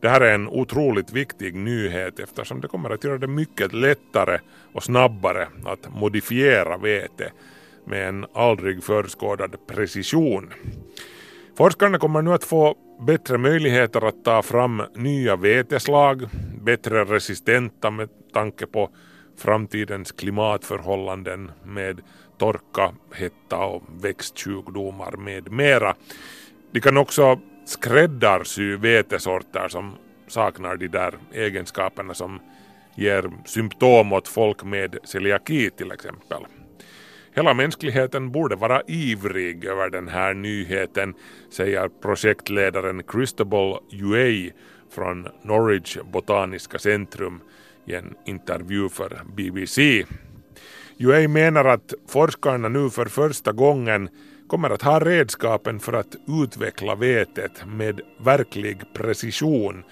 Det 0.00 0.08
här 0.08 0.20
är 0.20 0.34
en 0.34 0.48
otroligt 0.48 1.12
viktig 1.12 1.54
nyhet 1.54 2.18
eftersom 2.18 2.60
det 2.60 2.68
kommer 2.68 2.90
att 2.90 3.04
göra 3.04 3.18
det 3.18 3.26
mycket 3.26 3.72
lättare 3.72 4.38
och 4.72 4.82
snabbare 4.82 5.48
att 5.64 5.94
modifiera 5.94 6.76
vete 6.76 7.32
med 7.84 8.08
en 8.08 8.26
aldrig 8.34 8.84
förskådad 8.84 9.56
precision. 9.66 10.50
Forskarna 11.56 11.98
kommer 11.98 12.22
nu 12.22 12.32
att 12.32 12.44
få 12.44 12.74
bättre 13.06 13.38
möjligheter 13.38 14.08
att 14.08 14.24
ta 14.24 14.42
fram 14.42 14.82
nya 14.94 15.36
veteslag, 15.36 16.28
bättre 16.62 17.04
resistenta 17.04 17.90
med 17.90 18.08
tanke 18.32 18.66
på 18.66 18.90
framtidens 19.36 20.12
klimatförhållanden 20.12 21.50
med 21.64 22.00
torka, 22.38 22.92
hetta 23.12 23.58
och 23.58 23.82
växtsjukdomar 24.00 25.16
med 25.16 25.52
mera. 25.52 25.94
De 26.72 26.80
kan 26.80 26.96
också 26.96 27.40
skräddarsy 27.64 28.76
vetesorter 28.76 29.68
som 29.68 29.94
saknar 30.28 30.76
de 30.76 30.88
där 30.88 31.14
egenskaperna 31.32 32.14
som 32.14 32.40
ger 32.96 33.30
symptom 33.44 34.12
åt 34.12 34.28
folk 34.28 34.64
med 34.64 34.98
celiaki 35.04 35.70
till 35.70 35.92
exempel. 35.92 36.46
Hela 37.34 37.54
mänskligheten 37.54 38.32
borde 38.32 38.56
vara 38.56 38.82
ivrig 38.86 39.64
över 39.64 39.90
den 39.90 40.08
här 40.08 40.34
nyheten, 40.34 41.14
säger 41.50 41.88
projektledaren 41.88 43.02
Christobal 43.12 43.78
Uey 43.92 44.50
från 44.90 45.28
Norwich 45.42 45.98
Botaniska 46.12 46.78
centrum 46.78 47.40
i 47.86 47.94
en 47.94 48.14
intervju 48.26 48.88
för 48.88 49.22
BBC. 49.36 50.04
Uey 51.00 51.28
menar 51.28 51.64
att 51.64 51.94
forskarna 52.08 52.68
nu 52.68 52.90
för 52.90 53.06
första 53.06 53.52
gången 53.52 54.08
kommer 54.46 54.70
att 54.70 54.82
ha 54.82 55.00
redskapen 55.00 55.80
för 55.80 55.92
att 55.92 56.16
utveckla 56.44 56.94
vetet 56.94 57.66
med 57.66 58.00
verklig 58.24 58.94
precision 58.94 59.84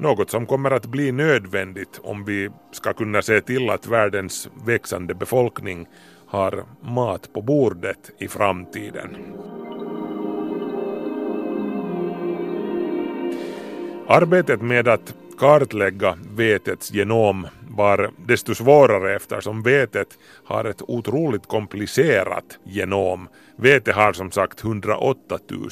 något 0.00 0.30
som 0.30 0.46
kommer 0.46 0.70
att 0.70 0.86
bli 0.86 1.12
nödvändigt 1.12 2.00
om 2.02 2.24
vi 2.24 2.50
ska 2.72 2.92
kunna 2.92 3.22
se 3.22 3.40
till 3.40 3.70
att 3.70 3.86
världens 3.86 4.48
växande 4.66 5.14
befolkning 5.14 5.88
har 6.26 6.64
mat 6.82 7.32
på 7.32 7.42
bordet 7.42 8.10
i 8.18 8.28
framtiden. 8.28 9.16
Arbetet 14.08 14.62
med 14.62 14.88
att 14.88 15.14
kartlägga 15.40 16.18
vetets 16.36 16.92
genom 16.92 17.46
var 17.68 18.10
desto 18.26 18.54
svårare 18.54 19.16
eftersom 19.16 19.62
vetet 19.62 20.18
har 20.44 20.64
ett 20.64 20.82
otroligt 20.82 21.46
komplicerat 21.46 22.58
genom. 22.64 23.28
Vete 23.56 23.92
har 23.92 24.12
som 24.12 24.30
sagt 24.30 24.64
108 24.64 25.38
000 25.48 25.68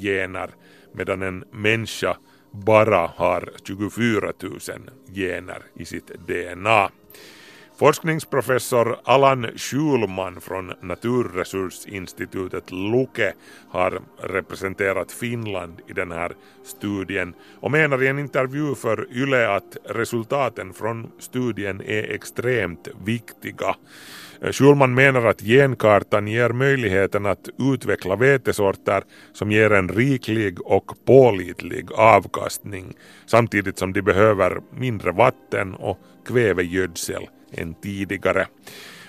gener 0.00 0.50
medan 0.92 1.22
en 1.22 1.44
människa 1.52 2.16
bara 2.50 3.06
har 3.16 3.52
24 3.64 4.32
000 4.42 4.58
gener 5.14 5.62
i 5.74 5.84
sitt 5.84 6.10
DNA. 6.26 6.90
Forskningsprofessor 7.78 8.96
Allan 9.04 9.46
Schulman 9.56 10.40
från 10.40 10.72
Naturresursinstitutet 10.80 12.70
Luke 12.70 13.32
har 13.70 14.00
representerat 14.20 15.12
Finland 15.12 15.80
i 15.88 15.92
den 15.92 16.12
här 16.12 16.32
studien 16.64 17.34
och 17.60 17.70
menar 17.70 18.02
i 18.02 18.08
en 18.08 18.18
intervju 18.18 18.74
för 18.74 19.08
YLE 19.12 19.48
att 19.56 19.76
resultaten 19.84 20.72
från 20.72 21.10
studien 21.18 21.80
är 21.80 22.14
extremt 22.14 22.88
viktiga. 23.04 23.76
Schulman 24.52 24.94
menar 24.94 25.26
att 25.26 25.40
genkartan 25.40 26.28
ger 26.28 26.50
möjligheten 26.50 27.26
att 27.26 27.48
utveckla 27.58 28.16
vetesorter 28.16 29.02
som 29.32 29.52
ger 29.52 29.72
en 29.72 29.88
riklig 29.88 30.60
och 30.66 30.92
pålitlig 31.06 31.92
avkastning 31.92 32.94
samtidigt 33.26 33.78
som 33.78 33.92
de 33.92 34.02
behöver 34.02 34.60
mindre 34.78 35.12
vatten 35.12 35.74
och 35.74 35.98
kvävegödsel 36.26 37.28
än 37.52 37.74
tidigare. 37.74 38.46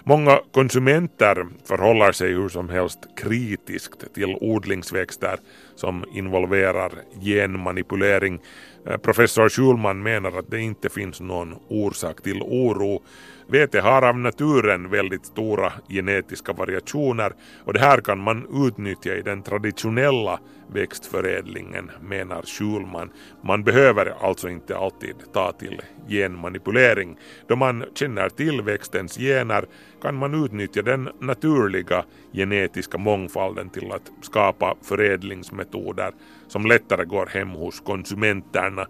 Många 0.03 0.39
konsumenter 0.51 1.47
förhåller 1.65 2.11
sig 2.11 2.33
hur 2.33 2.49
som 2.49 2.69
helst 2.69 2.99
kritiskt 3.17 4.13
till 4.13 4.37
odlingsväxter 4.41 5.39
som 5.75 6.05
involverar 6.13 6.91
genmanipulering. 7.21 8.39
Eh, 8.85 8.97
professor 8.97 9.49
Schulman 9.49 10.03
menar 10.03 10.39
att 10.39 10.51
det 10.51 10.59
inte 10.59 10.89
finns 10.89 11.21
någon 11.21 11.55
orsak 11.67 12.21
till 12.21 12.41
oro. 12.41 13.01
Vete 13.47 13.81
har 13.81 14.01
av 14.01 14.17
naturen 14.17 14.89
väldigt 14.89 15.25
stora 15.25 15.73
genetiska 15.89 16.53
variationer 16.53 17.33
och 17.65 17.73
det 17.73 17.79
här 17.79 18.01
kan 18.01 18.19
man 18.19 18.67
utnyttja 18.67 19.15
i 19.15 19.21
den 19.21 19.43
traditionella 19.43 20.39
växtförädlingen 20.73 21.91
menar 22.01 22.41
Schulman. 22.41 23.09
Man 23.41 23.63
behöver 23.63 24.13
alltså 24.21 24.49
inte 24.49 24.77
alltid 24.77 25.15
ta 25.33 25.51
till 25.51 25.81
genmanipulering. 26.07 27.17
Då 27.47 27.55
man 27.55 27.83
känner 27.93 28.29
till 28.29 28.61
växtens 28.61 29.17
gener 29.17 29.65
kan 30.01 30.15
man 30.15 30.45
utnyttja 30.45 30.81
den 30.81 31.09
naturliga 31.19 32.03
genetiska 32.33 32.97
mångfalden 32.97 33.69
till 33.69 33.91
att 33.91 34.11
skapa 34.21 34.75
förädlingsmetoder 34.81 36.11
som 36.47 36.65
lättare 36.65 37.05
går 37.05 37.25
hem 37.25 37.49
hos 37.49 37.79
konsumenterna 37.79 38.87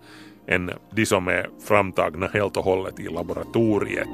än 0.48 0.72
de 0.92 1.06
som 1.06 1.28
är 1.28 1.50
framtagna 1.68 2.28
helt 2.28 2.58
och 2.58 2.64
hållet 2.64 3.00
i 3.00 3.08
laboratoriet. 3.08 4.08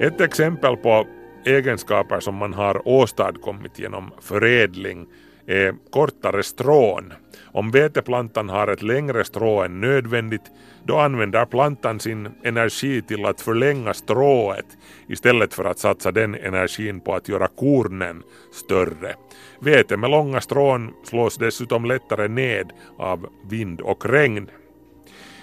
Ett 0.00 0.20
exempel 0.20 0.76
på 0.76 1.06
egenskaper 1.44 2.20
som 2.20 2.34
man 2.34 2.54
har 2.54 2.88
åstadkommit 2.88 3.78
genom 3.78 4.10
förädling 4.20 5.06
är 5.46 5.74
kortare 5.90 6.42
strån. 6.42 7.12
Om 7.52 7.70
veteplantan 7.70 8.48
har 8.48 8.68
ett 8.68 8.82
längre 8.82 9.24
strå 9.24 9.62
än 9.62 9.80
nödvändigt, 9.80 10.42
då 10.84 10.96
använder 10.98 11.44
plantan 11.44 12.00
sin 12.00 12.28
energi 12.44 13.02
till 13.02 13.24
att 13.24 13.40
förlänga 13.40 13.94
strået 13.94 14.66
istället 15.08 15.54
för 15.54 15.64
att 15.64 15.78
satsa 15.78 16.12
den 16.12 16.34
energin 16.34 17.00
på 17.00 17.14
att 17.14 17.28
göra 17.28 17.48
kornen 17.48 18.22
större. 18.52 19.14
Vete 19.60 19.96
med 19.96 20.10
långa 20.10 20.40
strån 20.40 20.94
slås 21.04 21.36
dessutom 21.36 21.84
lättare 21.84 22.28
ned 22.28 22.72
av 22.98 23.26
vind 23.50 23.80
och 23.80 24.06
regn. 24.06 24.50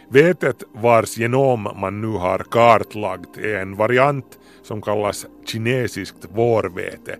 Vetet 0.10 0.64
vars 0.74 1.18
genom 1.18 1.68
man 1.76 2.02
nu 2.02 2.08
har 2.08 2.40
kartlagt 2.40 3.38
är 3.38 3.56
en 3.56 3.76
variant 3.76 4.40
som 4.66 4.82
kallas 4.82 5.26
kinesiskt 5.46 6.26
vårvete. 6.34 7.18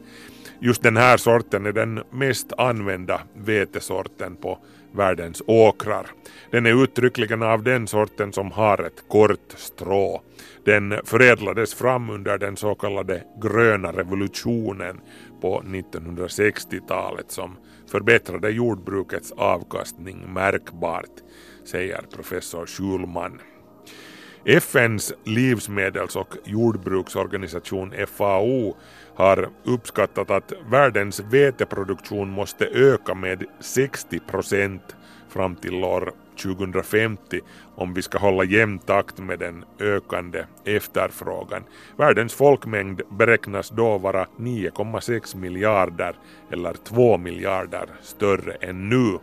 Just 0.60 0.84
den 0.84 0.98
här 0.98 1.18
sorten 1.18 1.66
är 1.66 1.72
den 1.72 2.04
mest 2.12 2.54
använda 2.58 3.22
vetesorten 3.34 4.36
på 4.36 4.60
världens 4.92 5.42
åkrar. 5.48 6.08
Den 6.52 6.66
är 6.66 6.84
uttryckligen 6.84 7.44
av 7.44 7.64
den 7.64 7.88
sorten 7.88 8.34
som 8.34 8.52
har 8.52 8.84
ett 8.84 9.04
kort 9.08 9.54
strå. 9.56 10.22
Den 10.66 10.94
förädlades 11.06 11.74
fram 11.74 12.10
under 12.10 12.38
den 12.38 12.58
så 12.58 12.76
kallade 12.76 13.24
gröna 13.42 13.92
revolutionen 13.92 15.02
på 15.42 15.62
1960-talet 15.62 17.32
som 17.32 17.58
förbättrade 17.92 18.50
jordbrukets 18.50 19.32
avkastning 19.32 20.34
märkbart, 20.34 21.24
säger 21.66 22.02
professor 22.16 22.66
Schulman. 22.66 23.40
FNs 24.48 25.14
livsmedels 25.24 26.16
och 26.16 26.36
jordbruksorganisation 26.44 27.94
FAO 28.08 28.78
har 29.16 29.50
uppskattat 29.64 30.32
att 30.32 30.54
världens 30.70 31.20
veteproduktion 31.20 32.30
måste 32.30 32.66
öka 32.66 33.16
med 33.16 33.44
60 33.60 34.20
procent 34.20 34.96
fram 35.30 35.56
till 35.56 35.84
år 35.84 36.14
2050 36.44 37.40
om 37.76 37.94
vi 37.94 38.02
ska 38.02 38.18
hålla 38.18 38.44
jämn 38.44 38.80
takt 38.80 39.18
med 39.18 39.40
den 39.40 39.66
ökande 39.80 40.46
efterfrågan. 40.66 41.64
Världens 41.98 42.34
folkmängd 42.34 43.02
beräknas 43.10 43.70
då 43.70 43.98
vara 43.98 44.28
9,6 44.38 45.38
miljarder 45.38 46.16
eller 46.52 46.74
2 46.74 47.18
miljarder 47.18 47.90
större 48.02 48.54
än 48.54 48.90
nu. 48.90 49.20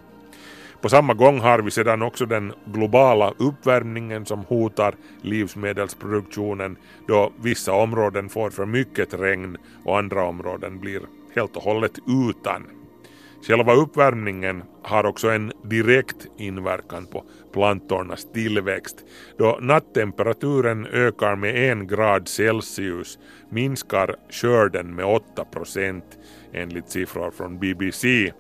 På 0.83 0.89
samma 0.89 1.15
gång 1.15 1.41
har 1.41 1.59
vi 1.59 1.71
sedan 1.71 2.03
också 2.03 2.27
den 2.27 2.53
globala 2.65 3.33
uppvärmningen 3.39 4.27
som 4.27 4.45
hotar 4.45 4.95
livsmedelsproduktionen 5.23 6.77
då 7.09 7.33
vissa 7.43 7.73
områden 7.73 8.29
får 8.29 8.51
för 8.51 8.67
mycket 8.67 9.15
regn 9.15 9.57
och 9.85 9.99
andra 9.99 10.25
områden 10.25 10.81
blir 10.81 11.01
helt 11.35 11.57
och 11.57 11.62
hållet 11.62 11.99
utan. 12.31 12.67
Själva 13.49 13.75
uppvärmningen 13.75 14.62
har 14.83 15.07
också 15.07 15.31
en 15.31 15.53
direkt 15.65 16.27
inverkan 16.39 17.07
på 17.07 17.25
plantornas 17.53 18.27
tillväxt. 18.33 18.97
Då 19.39 19.59
nattemperaturen 19.61 20.87
ökar 20.87 21.37
med 21.37 21.73
en 21.73 21.87
grad 21.87 22.29
Celsius 22.29 23.19
minskar 23.51 24.17
skörden 24.31 24.95
med 24.95 25.05
8 25.05 25.45
procent 25.45 26.19
enligt 26.52 26.90
siffror 26.90 27.30
från 27.30 27.59
BBC. 27.59 28.32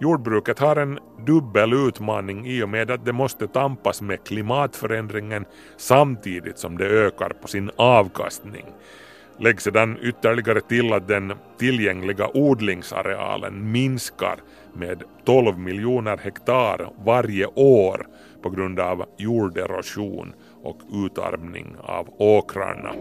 Jordbruket 0.00 0.58
har 0.58 0.76
en 0.76 0.98
dubbel 1.26 1.72
utmaning 1.72 2.46
i 2.46 2.62
och 2.62 2.68
med 2.68 2.90
att 2.90 3.04
det 3.04 3.12
måste 3.12 3.48
tampas 3.48 4.02
med 4.02 4.24
klimatförändringen 4.24 5.44
samtidigt 5.76 6.58
som 6.58 6.78
det 6.78 6.86
ökar 6.86 7.28
på 7.28 7.48
sin 7.48 7.70
avkastning. 7.76 8.64
Lägg 9.40 9.60
sedan 9.60 9.98
ytterligare 10.02 10.60
till 10.60 10.92
att 10.92 11.08
den 11.08 11.32
tillgängliga 11.58 12.28
odlingsarealen 12.34 13.72
minskar 13.72 14.36
med 14.72 15.02
12 15.24 15.58
miljoner 15.58 16.16
hektar 16.16 16.90
varje 17.04 17.46
år 17.54 18.06
på 18.42 18.50
grund 18.50 18.80
av 18.80 19.04
jorderosion 19.18 20.32
och 20.62 20.80
utarmning 20.92 21.76
av 21.78 22.08
åkrarna. 22.18 22.94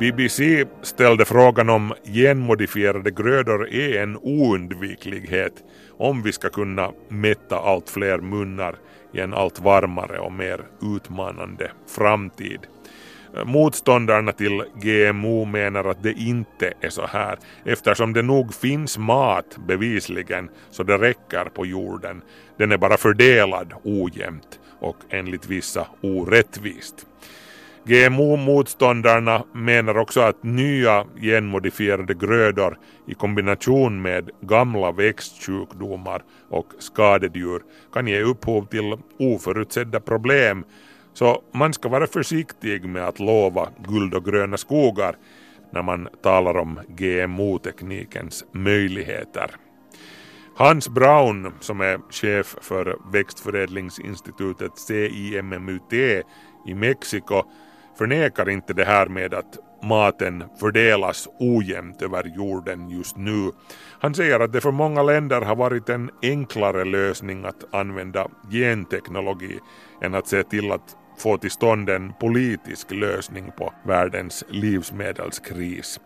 BBC 0.00 0.64
ställde 0.82 1.24
frågan 1.24 1.68
om 1.68 1.94
genmodifierade 2.04 3.10
grödor 3.10 3.68
är 3.68 4.02
en 4.02 4.16
oundviklighet 4.16 5.52
om 5.98 6.22
vi 6.22 6.32
ska 6.32 6.48
kunna 6.48 6.92
mätta 7.08 7.58
allt 7.58 7.90
fler 7.90 8.18
munnar 8.18 8.74
i 9.12 9.20
en 9.20 9.34
allt 9.34 9.60
varmare 9.60 10.18
och 10.18 10.32
mer 10.32 10.64
utmanande 10.96 11.70
framtid. 11.96 12.60
Motståndarna 13.44 14.32
till 14.32 14.62
GMO 14.74 15.44
menar 15.44 15.84
att 15.84 16.02
det 16.02 16.12
inte 16.12 16.72
är 16.80 16.90
så 16.90 17.06
här 17.06 17.38
eftersom 17.64 18.12
det 18.12 18.22
nog 18.22 18.54
finns 18.54 18.98
mat 18.98 19.58
bevisligen 19.68 20.50
så 20.70 20.82
det 20.82 20.98
räcker 20.98 21.44
på 21.44 21.66
jorden. 21.66 22.22
Den 22.56 22.72
är 22.72 22.78
bara 22.78 22.96
fördelad 22.96 23.72
ojämnt 23.84 24.60
och 24.80 24.96
enligt 25.10 25.46
vissa 25.46 25.86
orättvist. 26.00 27.06
GMO-motståndarna 27.84 29.44
menar 29.52 29.98
också 29.98 30.20
att 30.20 30.42
nya 30.42 31.04
genmodifierade 31.20 32.14
grödor 32.14 32.78
i 33.06 33.14
kombination 33.14 34.02
med 34.02 34.30
gamla 34.40 34.92
växtsjukdomar 34.92 36.22
och 36.50 36.66
skadedjur 36.78 37.62
kan 37.92 38.06
ge 38.06 38.22
upphov 38.22 38.66
till 38.66 38.96
oförutsedda 39.18 40.00
problem 40.00 40.64
så 41.12 41.42
man 41.52 41.72
ska 41.72 41.88
vara 41.88 42.06
försiktig 42.06 42.84
med 42.84 43.08
att 43.08 43.20
lova 43.20 43.68
guld 43.88 44.14
och 44.14 44.24
gröna 44.24 44.56
skogar 44.56 45.16
när 45.72 45.82
man 45.82 46.08
talar 46.22 46.56
om 46.56 46.80
GMO-teknikens 46.88 48.44
möjligheter. 48.52 49.50
Hans 50.56 50.88
Braun, 50.88 51.52
som 51.60 51.80
är 51.80 52.00
chef 52.10 52.56
för 52.60 52.96
växtförädlingsinstitutet 53.12 54.78
CIMMUT 54.78 55.92
i 56.66 56.74
Mexiko, 56.74 57.42
förnekar 58.00 58.48
inte 58.48 58.72
det 58.72 58.84
här 58.84 59.06
med 59.06 59.34
att 59.34 59.58
maten 59.82 60.44
fördelas 60.60 61.28
ojämnt 61.38 62.02
över 62.02 62.24
jorden 62.36 62.88
just 62.88 63.16
nu. 63.16 63.50
Han 64.00 64.14
säger 64.14 64.40
att 64.40 64.52
det 64.52 64.60
för 64.60 64.70
många 64.70 65.02
länder 65.02 65.40
har 65.40 65.56
varit 65.56 65.88
en 65.88 66.10
enklare 66.22 66.84
lösning 66.84 67.44
att 67.44 67.74
använda 67.74 68.28
genteknologi 68.50 69.58
än 70.02 70.14
att 70.14 70.28
se 70.28 70.42
till 70.42 70.72
att 70.72 70.96
få 71.20 71.38
till 71.38 71.50
stånd 71.50 71.88
en 71.90 72.12
politisk 72.20 72.90
lösning 72.90 73.52
på 73.56 73.72
världens 73.86 74.44
livsmedelskris. 74.48 76.00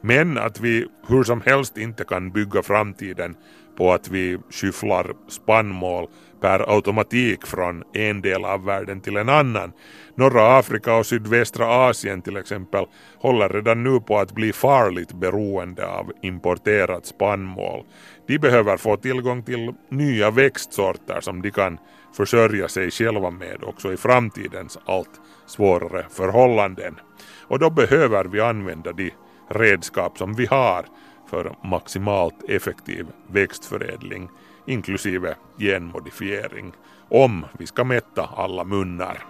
Men 0.00 0.38
att 0.38 0.60
vi 0.60 0.86
hur 1.08 1.22
som 1.22 1.40
helst 1.40 1.78
inte 1.78 2.04
kan 2.04 2.32
bygga 2.32 2.62
framtiden 2.62 3.36
på 3.76 3.92
att 3.92 4.08
vi 4.08 4.38
skyfflar 4.50 5.14
spannmål 5.28 6.08
per 6.40 6.74
automatik 6.74 7.46
från 7.46 7.82
en 7.92 8.22
del 8.22 8.44
av 8.44 8.64
världen 8.64 9.00
till 9.00 9.16
en 9.16 9.28
annan. 9.28 9.72
Norra 10.14 10.58
Afrika 10.58 10.94
och 10.94 11.06
sydvästra 11.06 11.66
Asien 11.66 12.22
till 12.22 12.36
exempel 12.36 12.84
håller 13.18 13.48
redan 13.48 13.82
nu 13.82 14.00
på 14.00 14.18
att 14.18 14.32
bli 14.32 14.52
farligt 14.52 15.12
beroende 15.12 15.86
av 15.86 16.12
importerat 16.22 17.06
spannmål. 17.06 17.84
De 18.26 18.38
behöver 18.38 18.76
få 18.76 18.96
tillgång 18.96 19.42
till 19.42 19.74
nya 19.88 20.30
växtsorter 20.30 21.20
som 21.20 21.42
de 21.42 21.50
kan 21.50 21.78
försörja 22.16 22.68
sig 22.68 22.90
själva 22.90 23.30
med 23.30 23.64
också 23.64 23.92
i 23.92 23.96
framtidens 23.96 24.78
allt 24.84 25.20
svårare 25.46 26.06
förhållanden. 26.10 27.00
Och 27.42 27.58
då 27.58 27.70
behöver 27.70 28.24
vi 28.24 28.40
använda 28.40 28.92
de 28.92 29.10
redskap 29.48 30.18
som 30.18 30.34
vi 30.34 30.46
har 30.46 30.84
för 31.30 31.56
maximalt 31.62 32.44
effektiv 32.48 33.06
växtförädling 33.26 34.28
inklusive 34.66 35.34
genmodifiering 35.58 36.72
om 37.08 37.46
vi 37.58 37.66
ska 37.66 37.84
mätta 37.84 38.30
alla 38.36 38.64
munnar. 38.64 39.24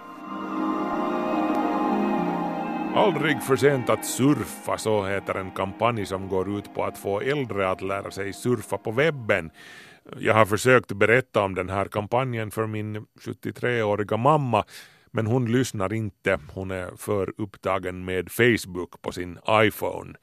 Aldrig 2.95 3.43
för 3.43 3.55
sent 3.55 3.89
att 3.89 4.05
surfa, 4.05 4.77
så 4.77 5.05
heter 5.05 5.35
en 5.35 5.51
kampanj 5.51 6.05
som 6.05 6.27
går 6.27 6.57
ut 6.59 6.73
på 6.73 6.83
att 6.83 6.97
få 6.97 7.21
äldre 7.21 7.69
att 7.69 7.81
lära 7.81 8.11
sig 8.11 8.33
surfa 8.33 8.77
på 8.77 8.91
webben. 8.91 9.51
Jag 10.17 10.33
har 10.33 10.45
försökt 10.45 10.91
berätta 10.91 11.43
om 11.43 11.55
den 11.55 11.69
här 11.69 11.85
kampanjen 11.85 12.51
för 12.51 12.67
min 12.67 13.05
73-åriga 13.19 14.17
mamma 14.17 14.65
men 15.11 15.27
hon 15.27 15.51
lyssnar 15.51 15.93
inte, 15.93 16.39
hon 16.53 16.71
är 16.71 16.91
för 16.97 17.33
upptagen 17.37 18.05
med 18.05 18.31
Facebook 18.31 19.01
på 19.01 19.11
sin 19.11 19.39
iPhone. 19.49 20.13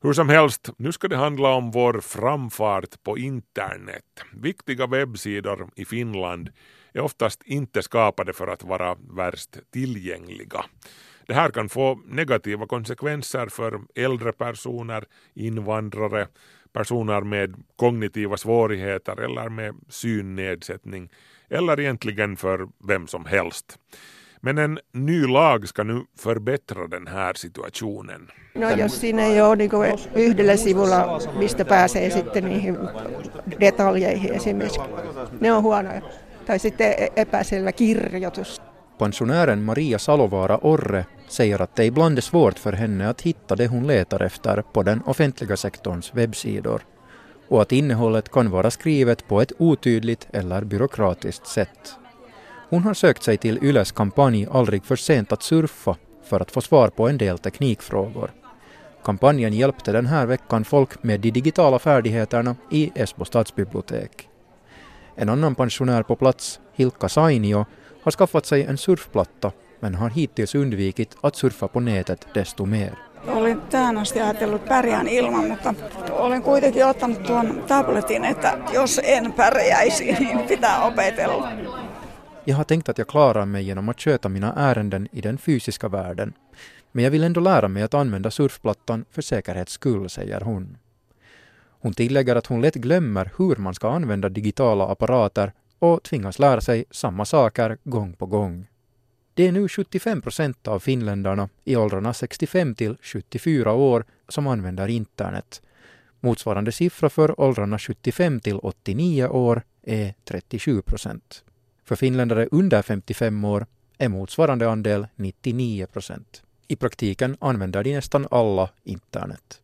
Hur 0.00 0.12
som 0.12 0.28
helst, 0.28 0.70
nu 0.76 0.92
ska 0.92 1.08
det 1.08 1.16
handla 1.16 1.48
om 1.48 1.70
vår 1.70 2.00
framfart 2.00 3.02
på 3.02 3.18
internet. 3.18 4.04
Viktiga 4.32 4.86
webbsidor 4.86 5.70
i 5.76 5.84
Finland 5.84 6.50
är 6.92 7.00
oftast 7.00 7.42
inte 7.42 7.82
skapade 7.82 8.32
för 8.32 8.46
att 8.46 8.64
vara 8.64 8.96
värst 9.16 9.58
tillgängliga. 9.72 10.64
Det 11.26 11.34
här 11.34 11.50
kan 11.50 11.68
få 11.68 12.00
negativa 12.06 12.66
konsekvenser 12.66 13.46
för 13.46 13.80
äldre 13.94 14.32
personer, 14.32 15.04
invandrare, 15.34 16.28
personer 16.72 17.20
med 17.20 17.54
kognitiva 17.76 18.36
svårigheter 18.36 19.20
eller 19.20 19.48
med 19.48 19.74
synnedsättning 19.88 21.08
eller 21.50 21.80
egentligen 21.80 22.36
för 22.36 22.68
vem 22.88 23.06
som 23.06 23.24
helst. 23.26 23.78
Men 24.40 24.58
en 24.58 24.78
ny 24.92 25.26
lag 25.26 25.68
ska 25.68 25.82
nu 25.84 26.04
förbättra 26.18 26.86
den 26.88 27.06
här 27.06 27.34
situationen. 27.34 28.30
No 28.54 28.70
jos 28.70 29.00
siinä 29.00 29.22
ei 29.22 29.40
ole 29.40 29.56
niin 29.56 29.70
yhdellä 30.14 30.56
sivulla, 30.56 31.20
mistä 31.38 31.64
pääsee 31.64 32.10
sitten 32.10 32.44
niihin 32.44 32.78
detaljeihin 33.60 34.32
esimerkiksi, 34.32 34.80
ne 35.40 35.52
on 35.52 35.62
huonoja. 35.62 36.02
Tai 36.46 36.58
sitten 36.58 36.94
e- 36.98 37.08
epäselvä 37.16 37.72
kirjoitus. 37.72 38.62
Pensionären 38.98 39.58
Maria 39.58 39.98
Salovaara 39.98 40.58
Orre 40.62 41.06
säger 41.28 41.62
att 41.62 41.76
det 41.76 41.84
ibland 41.84 42.18
är 42.18 42.22
svårt 42.22 42.58
för 42.58 42.72
henne 42.72 43.08
att 43.08 43.20
hitta 43.20 43.56
det 43.56 43.66
hon 43.66 43.86
letar 43.86 44.22
efter 44.22 44.62
på 44.62 44.82
den 44.82 45.02
offentliga 45.02 45.56
sektorns 45.56 46.14
webbsidor 46.14 46.82
och 47.48 47.62
att 47.62 47.72
innehållet 47.72 48.28
kan 48.28 48.50
vara 48.50 48.70
skrivet 48.70 49.28
på 49.28 49.40
ett 49.40 49.52
otydligt 49.58 50.28
eller 50.32 50.64
byråkratiskt 50.64 51.46
sätt. 51.46 51.96
Hon 52.70 52.82
har 52.82 52.94
sökt 52.94 53.22
sig 53.22 53.36
till 53.36 53.64
Yles 53.64 53.92
kampanj 53.92 54.46
Aldrig 54.50 54.84
för 54.84 54.96
sent 54.96 55.32
att 55.32 55.42
surfa 55.42 55.96
för 56.24 56.40
att 56.40 56.50
få 56.50 56.60
svar 56.60 56.88
på 56.88 57.08
en 57.08 57.18
del 57.18 57.38
teknikfrågor. 57.38 58.30
Kampanjen 59.04 59.52
hjälpte 59.52 59.92
den 59.92 60.06
här 60.06 60.26
veckan 60.26 60.64
folk 60.64 61.02
med 61.02 61.20
de 61.20 61.30
digitala 61.30 61.78
färdigheterna 61.78 62.56
i 62.70 62.92
Esbo 62.94 63.24
stadsbibliotek. 63.24 64.28
En 65.16 65.28
annan 65.28 65.54
pensionär 65.54 66.02
på 66.02 66.16
plats, 66.16 66.60
Hilka 66.74 67.08
Sainio, 67.08 67.66
har 68.02 68.10
skaffat 68.12 68.46
sig 68.46 68.64
en 68.64 68.78
surfplatta 68.78 69.52
men 69.80 69.94
har 69.94 70.10
hittills 70.10 70.54
undvikit 70.54 71.16
att 71.20 71.36
surfa 71.36 71.68
på 71.68 71.80
nätet 71.80 72.26
desto 72.34 72.66
mer. 72.66 72.98
Olin 73.26 73.60
tähän 73.70 73.98
asti 73.98 74.20
ajatellut 74.20 74.64
pärjään 74.64 75.08
ilman, 75.08 75.48
mutta 75.48 75.74
olen 76.10 76.42
kuitenkin 76.42 76.86
ottanut 76.86 77.22
tuon 77.22 77.64
tabletin, 77.68 78.24
että 78.24 78.58
jos 78.72 79.00
en 79.04 79.32
pärjäisi, 79.32 80.12
niin 80.12 80.38
pitää 80.38 80.84
opetella. 80.84 81.52
Jag 82.44 82.56
har 82.56 82.64
tänkt 82.64 82.88
att 82.88 82.98
jag 82.98 83.08
klarar 83.08 83.46
mig 83.46 83.64
genom 83.64 83.88
att 83.88 84.00
sköta 84.00 84.28
mina 84.28 84.52
ärenden 84.56 85.08
i 85.12 85.20
den 85.20 85.38
fysiska 85.38 85.88
världen. 85.88 86.34
Men 86.92 87.04
jag 87.04 87.10
vill 87.10 87.24
ändå 87.24 87.40
lära 87.40 87.68
mig 87.68 87.82
att 87.82 87.94
använda 87.94 88.30
surfplattan 88.30 89.04
för 89.10 89.22
säkerhets 89.22 89.72
skull, 89.72 90.08
säger 90.10 90.40
hon. 90.40 90.76
Hon 91.80 91.92
tillägger 91.92 92.36
att 92.36 92.46
hon 92.46 92.60
lätt 92.60 92.74
glömmer 92.74 93.30
hur 93.38 93.56
man 93.56 93.74
ska 93.74 93.90
använda 93.90 94.28
digitala 94.28 94.86
apparater 94.86 95.52
och 95.78 96.02
tvingas 96.02 96.38
lära 96.38 96.60
sig 96.60 96.84
samma 96.90 97.24
saker 97.24 97.78
gång 97.84 98.12
på 98.12 98.26
gång. 98.26 98.66
Det 99.38 99.46
är 99.46 99.52
nu 99.52 99.68
75 99.68 100.22
procent 100.22 100.68
av 100.68 100.78
finländarna 100.78 101.48
i 101.64 101.76
åldrarna 101.76 102.14
65 102.14 102.74
till 102.74 102.96
74 103.02 103.72
år 103.72 104.04
som 104.28 104.46
använder 104.46 104.88
internet. 104.88 105.62
Motsvarande 106.20 106.72
siffra 106.72 107.10
för 107.10 107.40
åldrarna 107.40 107.78
75 107.78 108.40
till 108.40 108.58
89 108.62 109.26
år 109.26 109.62
är 109.82 110.14
37 110.24 110.82
procent. 110.82 111.44
För 111.84 111.96
finländare 111.96 112.48
under 112.50 112.82
55 112.82 113.44
år 113.44 113.66
är 113.98 114.08
motsvarande 114.08 114.70
andel 114.70 115.06
99 115.16 115.86
procent. 115.86 116.42
I 116.68 116.76
praktiken 116.76 117.36
använder 117.40 117.84
de 117.84 117.94
nästan 117.94 118.26
alla 118.30 118.70
internet. 118.84 119.60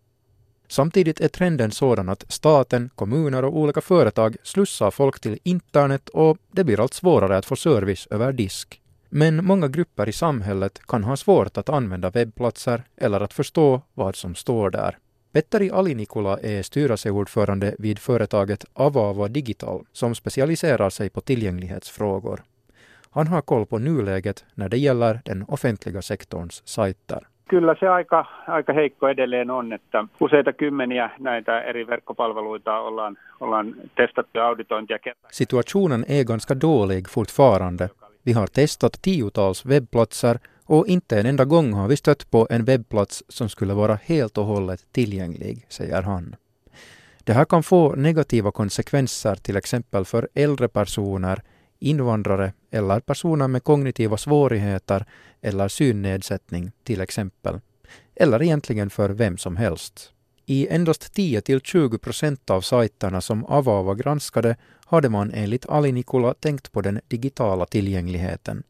Samtidigt 0.68 1.20
är 1.20 1.28
trenden 1.28 1.70
sådan 1.70 2.08
att 2.08 2.24
staten, 2.28 2.90
kommuner 2.94 3.44
och 3.44 3.56
olika 3.56 3.80
företag 3.80 4.36
slussar 4.42 4.90
folk 4.90 5.20
till 5.20 5.38
internet 5.42 6.08
och 6.08 6.38
det 6.50 6.64
blir 6.64 6.80
allt 6.80 6.94
svårare 6.94 7.36
att 7.36 7.46
få 7.46 7.56
service 7.56 8.08
över 8.10 8.32
disk. 8.32 8.80
Men 9.16 9.44
många 9.44 9.68
grupper 9.68 10.08
i 10.08 10.12
samhället 10.12 10.86
kan 10.86 11.04
ha 11.04 11.16
svårt 11.16 11.58
att 11.58 11.68
använda 11.68 12.10
webbplatser 12.10 12.82
eller 12.96 13.20
att 13.20 13.32
förstå 13.32 13.80
vad 13.94 14.16
som 14.16 14.34
står 14.34 14.70
där. 14.70 14.96
Petteri 15.32 15.70
Alinikula 15.70 16.38
är 16.38 16.62
styrelseordförande 16.62 17.74
vid 17.78 17.98
företaget 17.98 18.64
Avava 18.72 19.28
Digital 19.28 19.84
som 19.92 20.14
specialiserar 20.14 20.90
sig 20.90 21.10
på 21.10 21.20
tillgänglighetsfrågor. 21.20 22.40
Han 23.10 23.26
har 23.26 23.40
koll 23.40 23.66
på 23.66 23.78
nuläget 23.78 24.44
när 24.54 24.68
det 24.68 24.78
gäller 24.78 25.20
den 25.24 25.44
offentliga 25.48 26.02
sektorns 26.02 26.62
sajter. 26.64 27.20
Kyllä 27.48 27.74
se 27.74 27.86
aika, 27.88 28.26
aika 28.46 28.72
heikko 28.72 29.08
edelleen 29.08 29.50
on, 29.50 29.72
että 29.72 30.04
useita 30.20 30.52
kymmeniä 30.52 31.10
näitä 31.18 31.60
eri 31.60 31.86
verkkopalveluita 31.86 32.80
ollaan, 32.80 33.16
ollaan 33.40 33.74
testattu 33.96 34.38
ja 34.38 34.46
auditointia. 34.46 34.98
Situationen 35.30 36.04
är 36.08 36.24
ganska 36.24 36.54
dålig 36.60 37.08
fortfarande. 37.08 37.88
Vi 38.26 38.32
har 38.32 38.46
testat 38.46 39.02
tiotals 39.02 39.66
webbplatser 39.66 40.38
och 40.64 40.86
inte 40.86 41.20
en 41.20 41.26
enda 41.26 41.44
gång 41.44 41.72
har 41.72 41.88
vi 41.88 41.96
stött 41.96 42.30
på 42.30 42.46
en 42.50 42.64
webbplats 42.64 43.22
som 43.28 43.48
skulle 43.48 43.74
vara 43.74 43.98
helt 44.04 44.38
och 44.38 44.44
hållet 44.44 44.86
tillgänglig, 44.92 45.66
säger 45.68 46.02
han. 46.02 46.36
Det 47.24 47.32
här 47.32 47.44
kan 47.44 47.62
få 47.62 47.94
negativa 47.94 48.50
konsekvenser 48.50 49.34
till 49.34 49.56
exempel 49.56 50.04
för 50.04 50.28
äldre 50.34 50.68
personer, 50.68 51.42
invandrare 51.78 52.52
eller 52.70 53.00
personer 53.00 53.48
med 53.48 53.64
kognitiva 53.64 54.16
svårigheter 54.16 55.04
eller 55.42 55.68
synnedsättning 55.68 56.72
till 56.84 57.00
exempel. 57.00 57.60
Eller 58.16 58.42
egentligen 58.42 58.90
för 58.90 59.10
vem 59.10 59.38
som 59.38 59.56
helst. 59.56 60.13
I 60.46 60.68
endast 60.70 61.16
10-20 61.16 61.98
procent 61.98 62.50
av 62.50 62.60
sajterna 62.60 63.20
som 63.20 63.44
Avava 63.44 63.94
granskade 63.94 64.56
hade 64.86 65.08
man 65.08 65.30
enligt 65.34 65.68
Ali 65.68 65.92
Nikola 65.92 66.34
tänkt 66.34 66.72
på 66.72 66.80
den 66.80 67.00
digitala 67.08 67.66
tillgängligheten. 67.66 68.62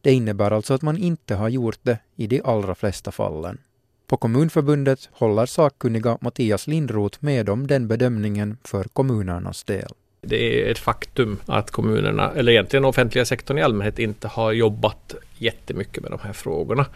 Det 0.00 0.12
innebär 0.12 0.50
alltså 0.50 0.74
att 0.74 0.82
man 0.82 0.96
inte 0.96 1.34
har 1.34 1.48
gjort 1.48 1.78
det 1.82 1.98
i 2.16 2.26
de 2.26 2.42
allra 2.44 2.74
flesta 2.74 3.12
fallen. 3.12 3.58
På 4.06 4.16
Kommunförbundet 4.16 5.08
håller 5.12 5.46
sakkunniga 5.46 6.18
Mattias 6.20 6.66
Lindroth 6.66 7.18
med 7.20 7.48
om 7.48 7.66
den 7.66 7.88
bedömningen 7.88 8.56
för 8.64 8.84
kommunernas 8.84 9.64
del. 9.64 9.88
Det 10.20 10.62
är 10.66 10.70
ett 10.70 10.78
faktum 10.78 11.40
att 11.46 11.70
kommunerna, 11.70 12.32
eller 12.32 12.52
egentligen 12.52 12.84
offentliga 12.84 13.24
sektorn 13.24 13.58
i 13.58 13.62
allmänhet, 13.62 13.98
inte 13.98 14.28
har 14.28 14.52
jobbat 14.52 15.14
jättemycket 15.38 16.02
med 16.02 16.12
de 16.12 16.20
här 16.22 16.32
frågorna 16.32 16.86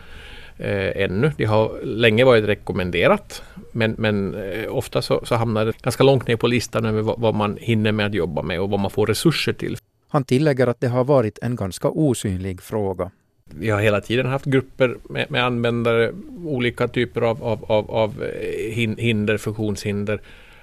eh, 0.58 1.02
ännu. 1.02 1.32
Det 1.36 1.44
har 1.44 1.80
länge 1.82 2.24
varit 2.24 2.44
rekommenderat 2.44 3.42
men, 3.72 3.94
men 3.98 4.34
eh, 4.34 4.76
ofta 4.76 5.02
så, 5.02 5.20
så 5.24 5.34
hamnar 5.34 5.64
det 5.64 5.82
ganska 5.82 6.04
långt 6.04 6.26
ner 6.26 6.36
på 6.36 6.46
listan 6.46 6.84
över 6.84 7.02
vad, 7.02 7.20
vad 7.20 7.34
man 7.34 7.56
hinner 7.60 7.92
med 7.92 8.06
att 8.06 8.14
jobba 8.14 8.42
med 8.42 8.60
och 8.60 8.70
vad 8.70 8.80
man 8.80 8.90
får 8.90 9.06
resurser 9.06 9.52
till. 9.52 9.76
Han 10.08 10.24
tillägger 10.24 10.66
att 10.66 10.80
det 10.80 10.88
har 10.88 11.04
varit 11.04 11.38
en 11.42 11.56
ganska 11.56 11.88
osynlig 11.88 12.62
fråga. 12.62 13.10
Vi 13.44 13.70
har 13.70 13.80
hela 13.80 14.00
tiden 14.00 14.26
haft 14.26 14.44
grupper 14.44 14.96
med, 15.02 15.30
med 15.30 15.44
användare, 15.44 16.12
olika 16.44 16.88
typer 16.88 17.20
av, 17.20 17.44
av, 17.44 17.64
av, 17.64 17.90
av 17.90 18.22
eh, 18.22 18.94
hinder, 18.98 19.36
funktionshinder 19.36 20.20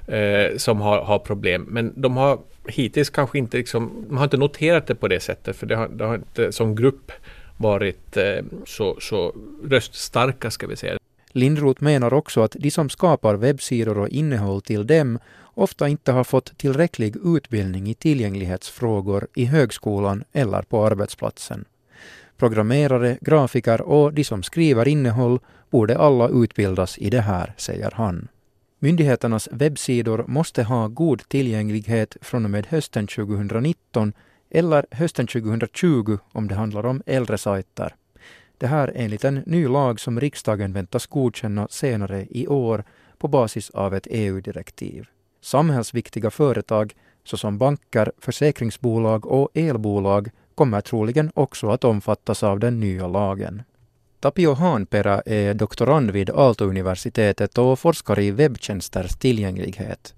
eh, 0.07 0.57
som 0.57 0.81
har, 0.81 1.01
har 1.01 1.19
problem. 1.19 1.67
Men 1.69 1.93
de 1.95 2.17
har 2.17 2.39
hittills 2.67 3.09
kanske 3.09 3.37
inte, 3.37 3.57
liksom, 3.57 4.05
man 4.09 4.17
har 4.17 4.23
inte 4.23 4.37
noterat 4.37 4.87
det 4.87 4.95
på 4.95 5.07
det 5.07 5.19
sättet 5.19 5.55
för 5.55 5.65
det 5.65 5.75
har, 5.75 5.87
det 5.87 6.05
har 6.05 6.15
inte 6.15 6.51
som 6.51 6.75
grupp 6.75 7.11
varit 7.57 8.17
eh, 8.17 8.45
så, 8.65 8.97
så 8.99 9.35
röststarka 9.63 10.51
ska 10.51 10.67
vi 10.67 10.75
säga. 10.75 10.97
Lindroth 11.31 11.83
menar 11.83 12.13
också 12.13 12.41
att 12.41 12.55
de 12.59 12.71
som 12.71 12.89
skapar 12.89 13.35
webbsidor 13.35 13.97
och 13.97 14.09
innehåll 14.09 14.61
till 14.61 14.87
dem 14.87 15.19
ofta 15.53 15.87
inte 15.87 16.11
har 16.11 16.23
fått 16.23 16.57
tillräcklig 16.57 17.15
utbildning 17.23 17.89
i 17.89 17.93
tillgänglighetsfrågor 17.93 19.27
i 19.35 19.45
högskolan 19.45 20.23
eller 20.31 20.61
på 20.61 20.85
arbetsplatsen. 20.85 21.65
Programmerare, 22.37 23.17
grafiker 23.21 23.81
och 23.81 24.13
de 24.13 24.23
som 24.23 24.43
skriver 24.43 24.87
innehåll 24.87 25.39
borde 25.69 25.97
alla 25.97 26.29
utbildas 26.29 26.97
i 26.97 27.09
det 27.09 27.21
här, 27.21 27.53
säger 27.57 27.91
han. 27.93 28.27
Myndigheternas 28.79 29.49
webbsidor 29.51 30.25
måste 30.27 30.63
ha 30.63 30.87
god 30.87 31.29
tillgänglighet 31.29 32.17
från 32.21 32.45
och 32.45 32.51
med 32.51 32.65
hösten 32.65 33.07
2019 33.07 34.13
eller 34.55 34.85
hösten 34.91 35.27
2020 35.27 36.17
om 36.31 36.47
det 36.47 36.55
handlar 36.55 36.85
om 36.85 37.01
äldre 37.05 37.37
sajter. 37.37 37.95
Det 38.57 38.67
här 38.67 38.91
enligt 38.95 39.23
en 39.23 39.35
ny 39.35 39.67
lag 39.67 39.99
som 39.99 40.19
riksdagen 40.19 40.73
väntas 40.73 41.07
godkänna 41.07 41.67
senare 41.67 42.27
i 42.29 42.47
år 42.47 42.83
på 43.17 43.27
basis 43.27 43.69
av 43.69 43.93
ett 43.93 44.07
EU-direktiv. 44.09 45.07
Samhällsviktiga 45.41 46.29
företag 46.31 46.93
såsom 47.23 47.57
banker, 47.57 48.11
försäkringsbolag 48.17 49.25
och 49.25 49.49
elbolag 49.53 50.29
kommer 50.55 50.81
troligen 50.81 51.31
också 51.33 51.69
att 51.69 51.83
omfattas 51.83 52.43
av 52.43 52.59
den 52.59 52.79
nya 52.79 53.07
lagen. 53.07 53.63
Tapio 54.19 54.53
Hanperä 54.53 55.21
är 55.25 55.53
doktorand 55.53 56.11
vid 56.11 56.29
Aalto-universitetet 56.29 57.57
och 57.57 57.79
forskar 57.79 58.19
i 58.19 58.31
webbtjänsters 58.31 59.15
tillgänglighet. 59.15 60.15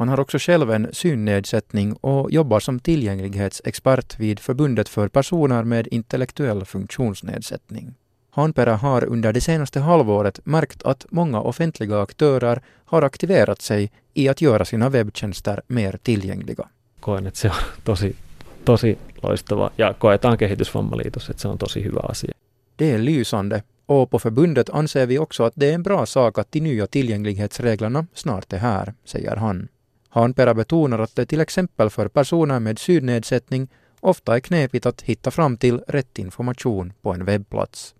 Han 0.00 0.08
har 0.08 0.20
också 0.20 0.38
själv 0.38 0.70
en 0.70 0.88
synnedsättning 0.92 1.92
och 1.92 2.32
jobbar 2.32 2.60
som 2.60 2.80
tillgänglighetsexpert 2.80 4.18
vid 4.18 4.40
Förbundet 4.40 4.88
för 4.88 5.08
personer 5.08 5.64
med 5.64 5.88
intellektuell 5.90 6.64
funktionsnedsättning. 6.64 7.94
Hanperä 8.30 8.70
har 8.70 9.04
under 9.04 9.32
det 9.32 9.40
senaste 9.40 9.80
halvåret 9.80 10.40
märkt 10.44 10.82
att 10.82 11.06
många 11.10 11.40
offentliga 11.40 12.02
aktörer 12.02 12.62
har 12.84 13.02
aktiverat 13.02 13.62
sig 13.62 13.90
i 14.14 14.28
att 14.28 14.40
göra 14.40 14.64
sina 14.64 14.88
webbtjänster 14.88 15.60
mer 15.66 15.98
tillgängliga. 16.02 16.68
Koen, 17.00 17.26
että 17.26 17.38
se 17.38 17.48
on 17.48 17.54
tosi, 17.84 18.16
tosi 18.64 18.98
loistava 19.22 19.70
ja 19.76 19.94
koetaan 19.94 20.38
kehitysvammaliitos, 20.38 21.30
että 21.30 21.42
se 21.42 21.48
on 21.48 21.58
tosi 21.58 21.84
hyvä 21.84 22.00
asia. 22.00 22.34
Det 22.76 22.94
är 22.94 22.98
lysande 22.98 23.62
Och 23.86 24.10
på 24.10 24.18
förbundet 24.18 24.70
anser 24.70 25.06
vi 25.06 25.18
också 25.18 25.44
att 25.44 25.52
det 25.56 25.70
är 25.70 25.74
en 25.74 25.82
bra 25.82 26.06
sak 26.06 26.38
att 26.38 26.52
de 26.52 26.60
nya 26.60 26.86
tillgänglighetsreglerna 26.86 28.06
snart 28.14 28.52
är 28.52 28.58
här, 28.58 28.94
säger 29.04 29.36
han. 29.36 29.68
Hanpera 30.12 30.54
betonar 30.54 30.98
att 30.98 31.16
det 31.16 31.26
till 31.26 31.40
exempel 31.40 31.90
för 31.90 32.08
personer 32.08 32.60
med 32.60 32.78
synnedsättning 32.78 33.68
ofta 34.00 34.36
är 34.36 34.40
knepigt 34.40 34.86
att 34.86 35.02
hitta 35.02 35.30
fram 35.30 35.56
till 35.56 35.78
rätt 35.88 36.18
information 36.18 36.92
på 37.02 37.12
en 37.12 37.24
webbplats. 37.24 37.94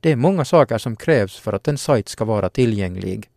Det 0.00 0.12
är 0.12 0.16
många 0.16 0.44
saker 0.44 0.78
som 0.78 0.96
krävs 0.96 1.40
för 1.40 1.52
att 1.52 1.68
en 1.68 1.78
sajt 1.78 2.08
ska 2.08 2.24
vara 2.24 2.48
tillgänglig. 2.48 3.28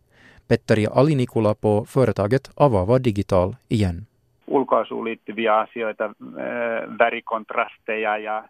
Petteri 0.48 0.86
Alinikula 0.86 1.54
på 1.54 1.84
företaget 1.84 2.50
Avava 2.54 2.98
Digital 2.98 3.56
igen. 3.68 4.06
Ulkoasuun 4.46 5.04
liittyviä 5.04 5.52
asioita, 5.52 6.04
äh, 6.04 6.98
värikontrasteja 6.98 8.18
ja, 8.18 8.44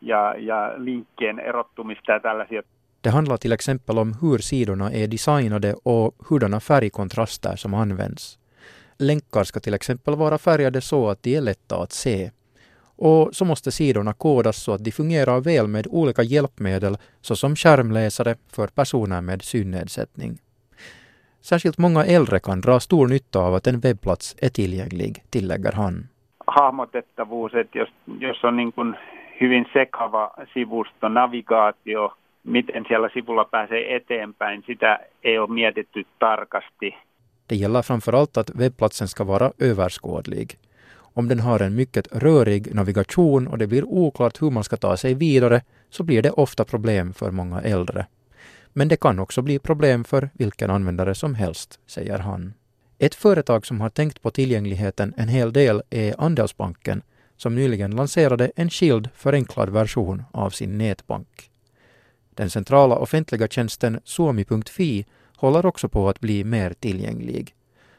ja, 0.00 0.34
ja 0.38 0.74
linkkien 0.78 1.38
erottumista 1.38 2.12
ja 2.12 2.20
tällaisia. 2.20 2.62
Det 3.00 3.10
handlar 3.10 3.36
till 3.36 3.52
exempel 3.52 3.98
om 3.98 4.14
hur 4.20 4.38
sidorna 4.38 4.92
är 4.92 5.06
designade 5.06 5.74
och 5.74 6.14
hurdana 6.28 6.60
färgkontraster 6.60 7.56
som 7.56 7.74
används. 7.74 8.38
Länkar 8.98 9.44
ska 9.44 9.60
till 9.60 9.74
exempel 9.74 10.16
vara 10.16 10.38
färgade 10.38 10.80
så 10.80 11.08
att 11.08 11.22
de 11.22 11.36
är 11.36 11.40
lätta 11.40 11.76
att 11.82 11.92
se. 11.92 12.30
Och 12.96 13.28
så 13.32 13.44
måste 13.44 13.72
sidorna 13.72 14.12
kodas 14.12 14.56
så 14.56 14.72
att 14.72 14.84
de 14.84 14.90
fungerar 14.90 15.40
väl 15.40 15.68
med 15.68 15.86
olika 15.90 16.22
hjälpmedel 16.22 16.96
såsom 17.20 17.56
skärmläsare 17.56 18.34
för 18.52 18.66
personer 18.66 19.20
med 19.20 19.42
synnedsättning. 19.42 20.38
Särskilt 21.40 21.78
många 21.78 22.04
äldre 22.04 22.38
kan 22.38 22.60
dra 22.60 22.80
stor 22.80 23.08
nytta 23.08 23.38
av 23.38 23.54
att 23.54 23.66
en 23.66 23.80
webbplats 23.80 24.36
är 24.42 24.48
tillgänglig, 24.48 25.22
tillägger 25.30 25.72
han. 25.72 26.08
Hahmotettavuus, 26.46 27.54
että 27.54 27.78
jos, 27.78 27.88
jos 28.20 28.44
on 28.44 28.56
niin 28.56 28.72
kuin 28.72 28.94
hyvin 29.40 29.66
sekava 29.72 30.30
sivusto, 30.54 31.08
navigaatio, 31.08 32.12
miten 32.44 32.84
siellä 32.88 33.08
sivulla 33.14 33.44
pääsee 33.44 33.96
eteenpäin, 33.96 34.62
sitä 34.66 34.98
ei 35.24 35.38
ole 35.38 35.48
mietitty 35.50 36.06
tarkasti. 36.18 36.94
Det 37.48 37.56
gäller 37.56 37.82
framför 37.82 38.12
allt 38.12 38.36
att 38.36 38.50
webbplatsen 38.50 39.08
ska 39.08 39.24
vara 39.24 39.52
överskådlig. 39.58 40.58
Om 40.96 41.28
den 41.28 41.40
har 41.40 41.60
en 41.60 41.74
mycket 41.74 42.08
rörig 42.12 42.74
navigation 42.74 43.48
och 43.48 43.58
det 43.58 43.66
blir 43.66 43.84
oklart 43.84 44.42
hur 44.42 44.50
man 44.50 44.64
ska 44.64 44.76
ta 44.76 44.96
sig 44.96 45.14
vidare 45.14 45.62
så 45.90 46.02
blir 46.02 46.22
det 46.22 46.30
ofta 46.30 46.64
problem 46.64 47.14
för 47.14 47.30
många 47.30 47.60
äldre. 47.60 48.06
Men 48.72 48.88
det 48.88 48.96
kan 48.96 49.18
också 49.18 49.42
bli 49.42 49.58
problem 49.58 50.04
för 50.04 50.30
vilken 50.32 50.70
användare 50.70 51.14
som 51.14 51.34
helst, 51.34 51.78
säger 51.86 52.18
han. 52.18 52.54
Ett 52.98 53.14
företag 53.14 53.66
som 53.66 53.80
har 53.80 53.90
tänkt 53.90 54.22
på 54.22 54.30
tillgängligheten 54.30 55.14
en 55.16 55.28
hel 55.28 55.52
del 55.52 55.82
är 55.90 56.14
Andelsbanken 56.18 57.02
som 57.36 57.54
nyligen 57.54 57.90
lanserade 57.90 58.50
en 58.56 58.70
skild 58.70 59.08
förenklad 59.14 59.68
version 59.70 60.22
av 60.32 60.50
sin 60.50 60.78
nätbank. 60.78 61.50
Den 62.34 62.50
centrala 62.50 62.96
offentliga 62.96 63.48
tjänsten 63.48 64.00
suomi.fi 64.04 65.06
håller 65.38 65.66
också 65.66 65.88
på 65.88 66.08
att 66.08 66.20
bli 66.20 66.44
mer 66.44 66.74
tillgänglig. 66.80 67.54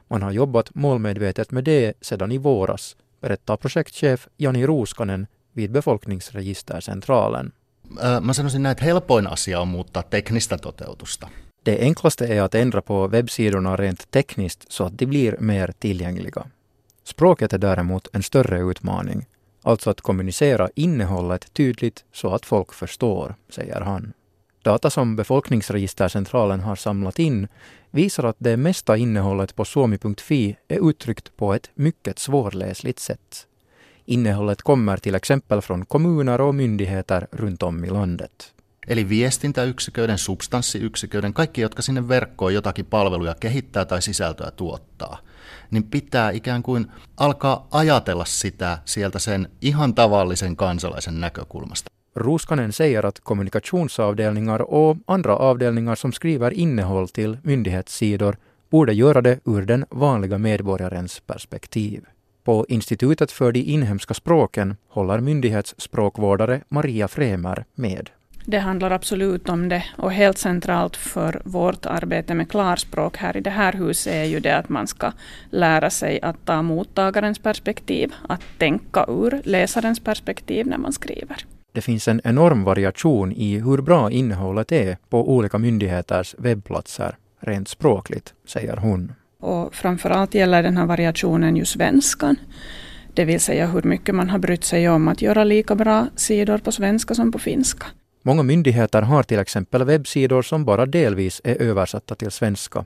Man 0.08 0.22
har 0.22 0.32
jobbat 0.32 0.76
målmedvetet 0.76 1.52
med 1.52 1.64
det 1.64 1.94
sedan 2.02 2.32
i 2.32 2.38
våras, 2.38 2.98
berättar 3.22 3.58
projektchef 3.58 4.28
Jani 4.38 4.68
Ruuskanen 4.68 5.28
vid 5.54 5.72
Befolkningsregistercentralen. 5.72 7.52
Mä 8.22 8.34
sanoisin 8.34 8.64
näin, 8.64 8.72
että 8.72 8.86
helpoin 8.86 9.28
asia 9.28 9.60
on 9.62 9.68
muuttaa 9.68 10.04
teknistä 10.04 10.58
toteutusta. 10.58 11.30
Det 11.66 11.78
enklaste 11.82 12.26
är 12.26 12.42
att 12.42 12.56
ändra 12.56 12.82
på 12.82 13.08
webbsidorna 13.08 13.76
rent 13.76 14.12
tekniskt 14.12 14.66
så 14.72 14.84
att 14.84 15.00
de 15.00 15.06
blir 15.06 15.36
mer 15.40 15.74
tillgängliga. 15.80 16.46
Språket 17.04 17.54
är 17.54 17.58
däremot 17.58 18.08
en 18.14 18.24
större 18.24 18.60
utmaning, 18.60 19.26
alltså 19.64 19.90
att 19.90 20.02
kommunicera 20.02 20.70
innehållet 20.76 21.54
tydligt 21.54 22.04
så 22.12 22.34
att 22.34 22.46
folk 22.46 22.74
förstår, 22.74 23.36
säger 23.50 23.82
han. 23.82 24.14
Data 24.64 24.90
som 24.90 25.16
Befolkningsregistercentralen 25.16 26.60
har 26.60 26.76
samlat 26.76 27.20
in 27.20 27.48
visar 27.92 28.24
att 28.24 28.36
det 28.40 28.58
mesta 28.58 28.98
innehållet 28.98 29.56
på 29.56 29.66
suomi.fi 29.66 30.58
är 30.68 30.90
uttryckt 30.90 31.38
på 31.38 31.54
ett 31.54 31.70
mycket 31.76 32.20
svårläsligt 32.20 33.00
sätt. 33.00 33.48
Innehållet 34.06 34.62
kommer 34.62 34.98
till 34.98 35.16
exempel 35.16 35.62
från 35.62 35.86
kommuner 35.86 36.42
och 36.42 36.56
myndigheter 36.56 37.28
runt 37.32 37.64
om 37.64 37.86
i 37.86 37.90
landet. 37.90 38.54
Eli 38.88 39.04
viestintäyksiköiden, 39.04 40.18
substanssiyksiköiden, 40.18 41.34
kaikki, 41.34 41.62
jotka 41.62 41.82
sinne 41.82 42.08
verkkoon 42.08 42.54
jotakin 42.54 42.86
palveluja 42.86 43.36
kehittää 43.40 43.86
tai 43.86 44.02
sisältöä 44.02 44.52
tuottaa, 44.52 45.18
niin 45.72 45.84
pitää 45.84 46.32
ikään 46.32 46.64
kuin 46.64 46.92
alkaa 47.18 47.68
ajatella 47.72 48.26
sitä 48.26 48.78
sieltä 48.86 49.20
sen 49.20 49.50
ihan 49.62 49.96
tavallisen 49.96 50.56
kansalaisen 50.56 51.22
näkökulmasta. 51.22 51.99
Ruskanen 52.14 52.72
säger 52.72 53.06
att 53.06 53.20
kommunikationsavdelningar 53.20 54.62
och 54.62 54.98
andra 55.06 55.36
avdelningar 55.36 55.96
som 55.96 56.12
skriver 56.12 56.52
innehåll 56.52 57.10
till 57.10 57.38
myndighetssidor 57.44 58.38
borde 58.70 58.94
göra 58.94 59.22
det 59.22 59.40
ur 59.46 59.62
den 59.62 59.86
vanliga 59.90 60.38
medborgarens 60.38 61.20
perspektiv. 61.20 62.06
På 62.44 62.66
Institutet 62.70 63.32
för 63.32 63.52
de 63.52 63.60
inhemska 63.60 64.14
språken 64.14 64.78
håller 64.88 65.20
myndighetsspråkvårdare 65.20 66.62
Maria 66.70 67.08
Fremer 67.08 67.66
med. 67.76 68.10
Det 68.46 68.60
handlar 68.60 68.92
absolut 68.92 69.50
om 69.50 69.70
det 69.70 69.84
och 69.98 70.12
helt 70.12 70.38
centralt 70.38 70.96
för 70.96 71.42
vårt 71.46 71.86
arbete 71.86 72.34
med 72.34 72.50
klarspråk 72.52 73.18
här 73.18 73.38
i 73.38 73.42
det 73.42 73.50
här 73.50 73.74
huset 73.74 74.14
är 74.14 74.24
ju 74.24 74.40
det 74.40 74.58
att 74.58 74.70
man 74.70 74.88
ska 74.88 75.12
lära 75.50 75.90
sig 75.90 76.22
att 76.22 76.46
ta 76.46 76.62
mottagarens 76.62 77.40
perspektiv, 77.40 78.14
att 78.30 78.42
tänka 78.58 79.06
ur 79.08 79.42
läsarens 79.44 80.00
perspektiv 80.00 80.68
när 80.68 80.78
man 80.78 80.94
skriver. 80.94 81.46
Det 81.72 81.82
finns 81.82 82.08
en 82.08 82.22
enorm 82.24 82.64
variation 82.64 83.32
i 83.32 83.60
hur 83.60 83.82
bra 83.82 84.12
innehållet 84.12 84.72
är 84.72 84.98
på 85.10 85.36
olika 85.36 85.58
myndigheters 85.58 86.36
webbplatser, 86.38 87.18
rent 87.40 87.68
språkligt, 87.68 88.34
säger 88.48 88.78
hon. 88.78 89.14
Och 89.40 89.76
framförallt 89.76 90.34
gäller 90.34 90.64
den 90.64 90.78
här 90.78 90.86
variationen 90.86 91.56
ju 91.56 91.66
svenskan. 91.66 92.36
Det 93.14 93.26
vill 93.26 93.40
säga 93.40 93.68
hur 93.68 93.84
mycket 93.84 94.16
man 94.16 94.30
har 94.30 94.40
brytt 94.40 94.64
sig 94.64 94.90
om 94.90 95.08
att 95.08 95.22
göra 95.22 95.44
lika 95.44 95.76
bra 95.76 96.08
sidor 96.16 96.58
på 96.58 96.72
svenska 96.72 97.14
som 97.14 97.32
på 97.32 97.40
finska. 97.40 97.86
Många 98.24 98.44
myndigheter 98.44 99.02
har 99.02 99.24
till 99.24 99.40
exempel 99.40 99.84
webbsidor 99.84 100.42
som 100.42 100.66
bara 100.66 100.86
delvis 100.86 101.42
är 101.44 101.62
översatta 101.62 102.16
till 102.16 102.32
svenska. 102.32 102.86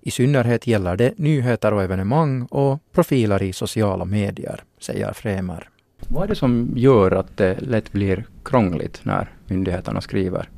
I 0.00 0.10
synnerhet 0.10 0.66
gäller 0.66 0.96
det 0.96 1.18
nyheter 1.18 1.72
och 1.72 1.82
evenemang 1.82 2.42
och 2.42 2.78
profiler 2.92 3.42
i 3.42 3.52
sociala 3.52 4.04
medier, 4.04 4.64
säger 4.80 5.12
Fremer. 5.12 5.68
Vad 6.14 6.24
är 6.24 6.28
det 6.28 6.34
som 6.34 6.72
gör 6.76 7.10
att 7.10 7.36
det 7.36 7.60
lätt 7.60 7.92
blir 7.92 8.24
krångligt 8.44 9.00
när 9.02 9.30
myndigheterna 9.46 10.00
skriver? 10.00 10.48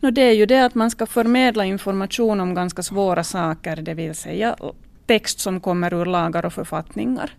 No, 0.00 0.10
det 0.10 0.22
är 0.22 0.32
ju 0.32 0.46
det 0.46 0.64
att 0.64 0.74
man 0.74 0.90
ska 0.90 1.06
förmedla 1.06 1.64
information 1.64 2.40
om 2.40 2.54
ganska 2.54 2.82
svåra 2.82 3.24
saker, 3.24 3.76
det 3.76 3.94
vill 3.94 4.14
säga 4.14 4.56
text 5.06 5.40
som 5.40 5.60
kommer 5.60 5.94
ur 5.94 6.04
lagar 6.04 6.46
och 6.46 6.52
författningar. 6.52 7.30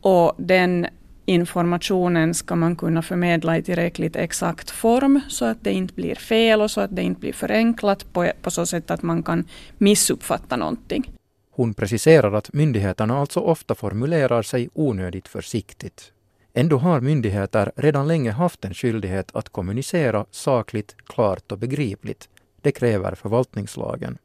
Och 0.00 0.32
den 0.38 0.86
informationen 1.26 2.34
ska 2.34 2.56
man 2.56 2.76
kunna 2.76 3.02
förmedla 3.02 3.58
i 3.58 3.62
tillräckligt 3.62 4.16
exakt 4.16 4.70
form 4.70 5.20
så 5.28 5.44
att 5.44 5.58
det 5.64 5.72
inte 5.72 5.94
blir 5.94 6.14
fel 6.14 6.60
och 6.60 6.70
så 6.70 6.80
att 6.80 6.96
det 6.96 7.02
inte 7.02 7.20
blir 7.20 7.32
förenklat 7.32 8.12
på, 8.12 8.32
på 8.42 8.50
så 8.50 8.66
sätt 8.66 8.90
att 8.90 9.02
man 9.02 9.22
kan 9.22 9.44
missuppfatta 9.78 10.56
någonting. 10.56 11.12
Hon 11.50 11.74
preciserar 11.74 12.32
att 12.32 12.52
myndigheterna 12.52 13.18
alltså 13.18 13.40
ofta 13.40 13.74
formulerar 13.74 14.42
sig 14.42 14.68
onödigt 14.74 15.28
försiktigt. 15.28 16.12
Ändå 16.54 16.78
har 16.78 17.00
myndigheter 17.00 17.72
redan 17.76 18.08
länge 18.08 18.30
haft 18.30 18.64
en 18.64 18.74
skyldighet 18.74 19.36
att 19.36 19.48
kommunicera 19.48 20.26
sakligt, 20.30 20.96
klart 21.06 21.52
och 21.52 21.58
begripligt. 21.58 22.28
Det 22.60 22.72
kräver 22.72 23.14
förvaltningslagen. 23.14 24.18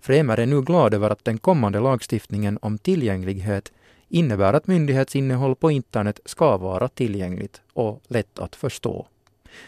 Fremer 0.00 0.38
är 0.40 0.46
nu 0.46 0.62
glad 0.62 0.94
över 0.94 1.10
att 1.10 1.24
den 1.24 1.38
kommande 1.38 1.80
lagstiftningen 1.80 2.58
om 2.62 2.78
tillgänglighet 2.78 3.72
innebär 4.08 4.52
att 4.52 4.66
myndighetsinnehåll 4.66 5.56
på 5.56 5.70
internet 5.70 6.20
ska 6.24 6.56
vara 6.56 6.88
tillgängligt 6.88 7.60
och 7.72 8.02
lätt 8.08 8.38
att 8.38 8.56
förstå. 8.56 9.06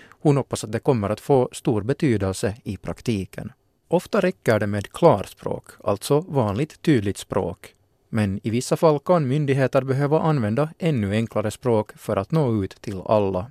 Hon 0.09 0.37
hoppas 0.37 0.65
att 0.65 0.73
det 0.73 0.79
kommer 0.79 1.11
att 1.11 1.21
få 1.21 1.49
stor 1.53 1.83
betydelse 1.83 2.57
i 2.65 2.77
praktiken. 2.77 3.53
Ofta 3.89 4.21
räcker 4.21 4.61
det 4.61 4.67
med 4.67 4.93
klarspråk, 4.93 5.65
alltså 5.85 6.21
vanligt 6.21 6.83
tydligt 6.83 7.19
språk. 7.19 7.75
Men 8.15 8.41
i 8.43 8.51
vissa 8.51 8.77
fall 8.77 8.99
kan 8.99 9.29
myndigheter 9.29 9.83
behöva 9.83 10.21
använda 10.21 10.69
ännu 10.79 11.13
enklare 11.13 11.51
språk 11.51 11.93
för 11.97 12.17
att 12.17 12.33
nå 12.33 12.65
ut 12.65 12.83
till 12.83 13.01
alla. 13.07 13.51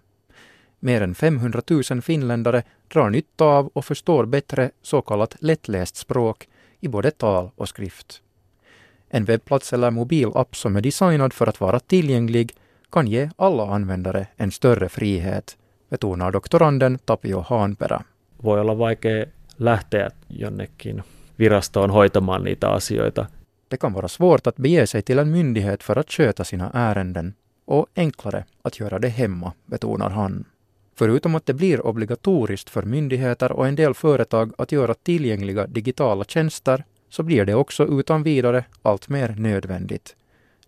Mer 0.80 1.02
än 1.02 1.16
500 1.16 1.62
000 1.92 2.02
finländare 2.02 2.64
drar 2.88 3.10
nytta 3.10 3.46
av 3.46 3.70
och 3.74 3.86
förstår 3.86 4.26
bättre 4.26 4.72
så 4.82 5.02
kallat 5.02 5.36
lättläst 5.40 5.96
språk 5.96 6.48
i 6.80 6.88
både 6.88 7.12
tal 7.12 7.50
och 7.56 7.70
skrift. 7.70 8.22
En 9.10 9.26
webbplats 9.26 9.74
eller 9.74 9.92
mobilapp 9.92 10.56
som 10.56 10.76
är 10.76 10.82
designad 10.82 11.34
för 11.34 11.48
att 11.48 11.62
vara 11.62 11.80
tillgänglig 11.80 12.56
kan 12.92 13.08
ge 13.08 13.30
alla 13.36 13.76
användare 13.76 14.28
en 14.38 14.52
större 14.52 14.90
frihet, 14.90 15.58
betonar 15.90 16.32
doktoranden 16.32 17.00
Tapio 17.06 17.46
Haanperä. 17.50 18.02
Voi 18.38 18.60
olla 18.60 18.78
vaikea 18.78 19.26
lähteä 19.58 20.12
jonnekin 20.30 21.04
virastoon 21.40 21.92
hoitamaan 21.92 22.44
niitä 22.44 22.70
asioita. 22.70 23.26
Det 23.72 23.78
kan 23.78 23.94
vara 23.94 24.08
svårt 24.08 24.48
att 24.48 24.58
bege 24.58 24.88
sig 24.88 25.02
till 25.02 25.20
en 25.20 25.32
myndighet 25.32 25.84
för 25.84 25.96
att 25.96 26.12
sköta 26.12 26.44
sina 26.44 26.72
ärenden 26.74 27.34
och 27.66 27.88
enklare 27.96 28.46
att 28.62 28.80
göra 28.80 29.00
det 29.00 29.08
hemma, 29.08 29.54
betonar 29.66 30.10
han. 30.10 30.46
Förutom 30.96 31.36
att 31.36 31.46
det 31.46 31.54
blir 31.54 31.88
obligatoriskt 31.88 32.70
för 32.70 32.84
myndigheter 32.84 33.52
och 33.52 33.68
en 33.68 33.76
del 33.76 33.94
företag 33.94 34.54
att 34.58 34.72
göra 34.72 34.94
tillgängliga 34.94 35.68
digitala 35.68 36.24
tjänster 36.24 36.84
så 37.10 37.24
blir 37.24 37.46
det 37.46 37.56
också 37.56 38.00
utan 38.00 38.24
vidare 38.24 38.66
allt 38.82 39.10
mer 39.10 39.36
nödvändigt. 39.38 40.16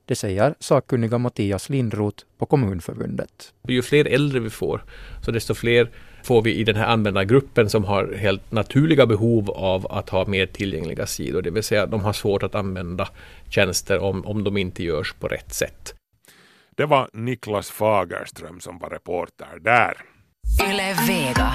Det 0.06 0.16
säger 0.16 0.56
sakkunniga 0.60 1.18
Mattias 1.18 1.70
Lindroth 1.70 2.24
på 2.38 2.46
Kommunförbundet. 2.46 3.54
Ju 3.68 3.82
fler 3.82 4.06
äldre 4.08 4.40
vi 4.40 4.50
får, 4.50 4.84
så 5.26 5.32
desto 5.32 5.54
fler 5.54 5.92
får 6.24 6.42
vi 6.42 6.56
i 6.56 6.64
den 6.64 6.76
här 6.76 6.86
användargruppen 6.86 7.70
som 7.70 7.84
har 7.84 8.14
helt 8.14 8.52
naturliga 8.52 9.06
behov 9.06 9.50
av 9.52 9.92
att 9.92 10.10
ha 10.10 10.26
mer 10.26 10.46
tillgängliga 10.46 11.06
sidor, 11.06 11.42
det 11.42 11.52
vill 11.52 11.64
säga 11.64 11.86
de 11.86 12.02
har 12.02 12.14
svårt 12.14 12.44
att 12.44 12.56
använda 12.56 13.10
tjänster 13.50 14.00
om, 14.00 14.26
om 14.26 14.44
de 14.44 14.58
inte 14.58 14.84
görs 14.84 15.14
på 15.14 15.28
rätt 15.28 15.54
sätt. 15.54 15.96
Det 16.76 16.86
var 16.86 17.10
Niklas 17.14 17.72
Fagerström 17.72 18.60
som 18.60 18.80
var 18.80 18.90
reporter 18.90 19.60
där. 19.62 19.94
Yle 20.70 20.96
Vega. 21.08 21.52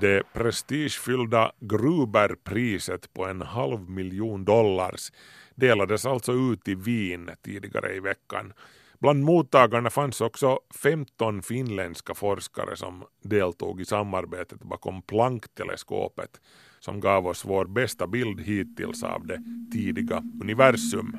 Det 0.00 0.22
prestigefyllda 0.32 1.52
Gruberpriset 1.60 3.14
på 3.14 3.26
en 3.26 3.42
halv 3.42 3.90
miljon 3.90 4.44
dollars 4.44 5.12
delades 5.54 6.06
alltså 6.06 6.32
ut 6.32 6.68
i 6.68 6.74
Wien 6.74 7.30
tidigare 7.44 7.94
i 7.94 8.00
veckan. 8.00 8.52
Bland 8.98 9.24
mottagarna 9.24 9.90
fanns 9.90 10.20
också 10.20 10.58
15 10.82 11.42
finländska 11.42 12.14
forskare 12.14 12.76
som 12.76 13.04
deltog 13.22 13.80
i 13.80 13.84
samarbetet 13.84 14.62
bakom 14.62 15.02
Planck-teleskopet 15.02 16.40
som 16.80 17.00
gav 17.00 17.26
oss 17.26 17.44
vår 17.44 17.64
bästa 17.64 18.06
bild 18.06 18.40
hittills 18.40 19.02
av 19.02 19.26
det 19.26 19.42
tidiga 19.72 20.22
universum. 20.42 21.16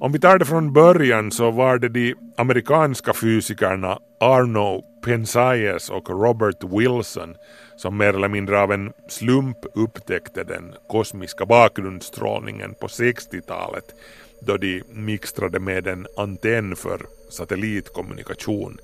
Om 0.00 0.12
vi 0.12 0.18
tar 0.18 0.38
det 0.38 0.44
från 0.44 0.72
början 0.72 1.30
så 1.30 1.50
var 1.50 1.78
det 1.78 1.88
de 1.88 2.14
amerikanska 2.36 3.12
fysikerna 3.12 3.98
Arno 4.20 4.82
Penzias 5.04 5.90
och 5.90 6.10
Robert 6.10 6.64
Wilson 6.64 7.34
som 7.76 7.96
mer 7.96 8.14
eller 8.14 8.28
mindre 8.28 8.60
av 8.60 8.72
en 8.72 8.92
slump 9.08 9.56
upptäckte 9.74 10.44
den 10.44 10.74
kosmiska 10.88 11.46
bakgrundsstrålningen 11.46 12.74
på 12.80 12.86
60-talet 12.86 13.84
då 14.46 14.56
de 14.56 14.82
mixtrade 14.92 15.60
med 15.60 15.86
en 15.86 16.06
antenn 16.16 16.76
för 16.76 17.06
satellitkommunikation. 17.30 18.78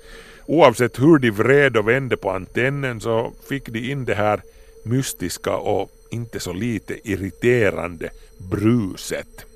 Oavsett 0.46 1.00
hur 1.00 1.18
de 1.18 1.30
vred 1.30 1.76
och 1.76 1.88
vände 1.88 2.16
på 2.16 2.30
antennen 2.30 3.00
så 3.00 3.32
fick 3.48 3.68
de 3.68 3.90
in 3.90 4.04
det 4.04 4.14
här 4.14 4.42
mystiska 4.84 5.56
och 5.56 5.90
inte 6.10 6.40
så 6.40 6.52
lite 6.52 7.10
irriterande 7.10 8.10
bruset. 8.38 9.46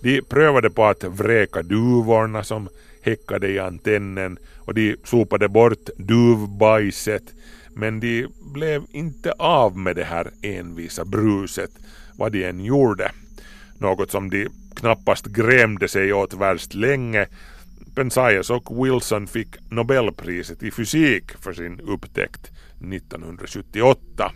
De 0.00 0.22
prövade 0.22 0.70
på 0.70 0.84
att 0.84 1.04
vräka 1.04 1.62
duvorna 1.62 2.44
som 2.44 2.68
häckade 3.00 3.48
i 3.48 3.58
antennen 3.58 4.38
och 4.58 4.74
de 4.74 4.96
sopade 5.04 5.48
bort 5.48 5.88
duvbajset 5.96 7.22
men 7.74 8.00
de 8.00 8.26
blev 8.40 8.82
inte 8.92 9.32
av 9.32 9.76
med 9.76 9.96
det 9.96 10.04
här 10.04 10.30
envisa 10.42 11.04
bruset 11.04 11.70
vad 12.16 12.32
de 12.32 12.44
än 12.44 12.64
gjorde. 12.64 13.12
Något 13.80 14.10
som 14.10 14.30
de 14.30 14.48
knappast 14.76 15.26
grämde 15.26 15.88
sig 15.88 16.12
åt 16.12 16.34
värst 16.34 16.74
länge. 16.74 17.26
Penzias 17.94 18.50
och 18.50 18.84
Wilson 18.84 19.26
fick 19.26 19.70
Nobelpriset 19.70 20.62
i 20.62 20.70
fysik 20.70 21.32
för 21.32 21.52
sin 21.52 21.80
upptäckt 21.80 22.50
1978. 22.92 24.32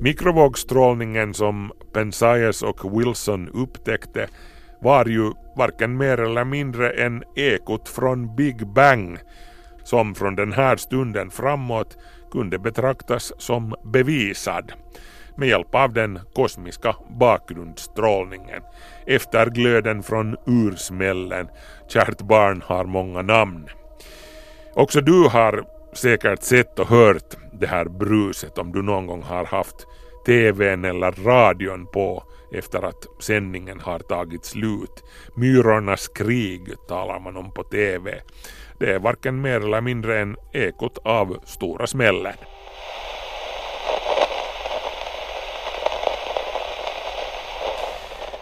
Mikrovågstrålningen 0.00 1.34
som 1.34 1.72
Penzias 1.92 2.62
och 2.62 3.00
Wilson 3.00 3.48
upptäckte 3.48 4.28
var 4.82 5.06
ju 5.06 5.32
varken 5.56 5.96
mer 5.96 6.20
eller 6.20 6.44
mindre 6.44 6.90
än 6.90 7.22
ekot 7.36 7.88
från 7.88 8.36
Big 8.36 8.66
Bang 8.66 9.18
som 9.84 10.14
från 10.14 10.36
den 10.36 10.52
här 10.52 10.76
stunden 10.76 11.30
framåt 11.30 11.98
kunde 12.30 12.58
betraktas 12.58 13.32
som 13.38 13.74
bevisad 13.84 14.72
med 15.36 15.48
hjälp 15.48 15.74
av 15.74 15.92
den 15.92 16.18
kosmiska 16.34 16.96
bakgrundsstrålningen. 17.20 18.62
Efterglöden 19.06 20.02
från 20.02 20.36
ursmällen, 20.46 21.48
kärt 21.88 22.22
barn 22.22 22.62
har 22.66 22.84
många 22.84 23.22
namn. 23.22 23.68
Också 24.74 25.00
du 25.00 25.28
har 25.28 25.64
säkert 25.92 26.42
sett 26.42 26.78
och 26.78 26.88
hört 26.88 27.36
det 27.52 27.66
här 27.66 27.84
bruset 27.84 28.58
om 28.58 28.72
du 28.72 28.82
någon 28.82 29.06
gång 29.06 29.22
har 29.22 29.44
haft 29.44 29.86
TVn 30.26 30.84
eller 30.84 31.12
radion 31.12 31.86
på 31.86 32.24
efter 32.52 32.82
att 32.82 33.06
sändningen 33.20 33.80
har 33.80 33.98
tagit 33.98 34.44
slut. 34.44 35.04
Myrornas 35.36 36.08
krig 36.08 36.74
talar 36.88 37.20
man 37.20 37.36
om 37.36 37.52
på 37.52 37.62
TV. 37.62 38.20
Det 38.80 38.94
är 38.94 38.98
varken 38.98 39.40
mer 39.40 39.60
eller 39.60 39.80
mindre 39.80 40.20
än 40.20 40.36
ekot 40.52 40.98
av 41.04 41.38
stora 41.44 41.86
smällen. 41.86 42.34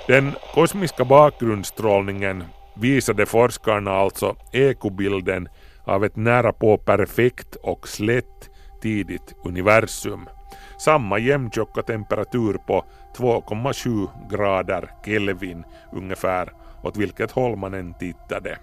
Den 0.06 0.32
kosmiska 0.54 1.04
bakgrundsstrålningen 1.04 2.44
visade 2.74 3.26
forskarna 3.26 3.90
alltså 3.90 4.36
ekobilden 4.52 5.48
av 5.84 6.04
ett 6.04 6.16
nära 6.16 6.52
på 6.52 6.78
perfekt 6.78 7.56
och 7.56 7.88
slätt 7.88 8.50
tidigt 8.82 9.34
universum. 9.44 10.28
Samma 10.78 11.18
jämntjocka 11.18 11.82
temperatur 11.82 12.58
på 12.66 12.84
2,7 13.16 14.08
grader 14.30 14.90
Kelvin 15.04 15.64
ungefär 15.92 16.52
åt 16.82 16.96
vilket 16.96 17.30
håll 17.30 17.56
man 17.56 17.74
än 17.74 17.94
tittade. 17.94 18.58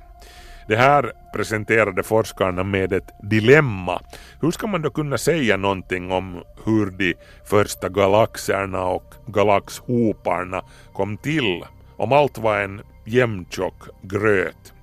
Det 0.67 0.75
här 0.75 1.11
presenterade 1.33 2.03
forskarna 2.03 2.63
med 2.63 2.93
ett 2.93 3.11
dilemma. 3.23 4.01
Hur 4.41 4.51
ska 4.51 4.67
man 4.67 4.81
då 4.81 4.89
kunna 4.89 5.17
säga 5.17 5.57
någonting 5.57 6.11
om 6.11 6.43
hur 6.65 6.91
de 6.91 7.15
första 7.45 7.89
galaxerna 7.89 8.85
och 8.85 9.13
galaxhoparna 9.27 10.61
kom 10.93 11.17
till 11.17 11.63
om 11.97 12.11
allt 12.11 12.37
var 12.37 12.59
en 12.59 12.81
jämntjock 13.05 13.83
gröt? 14.01 14.73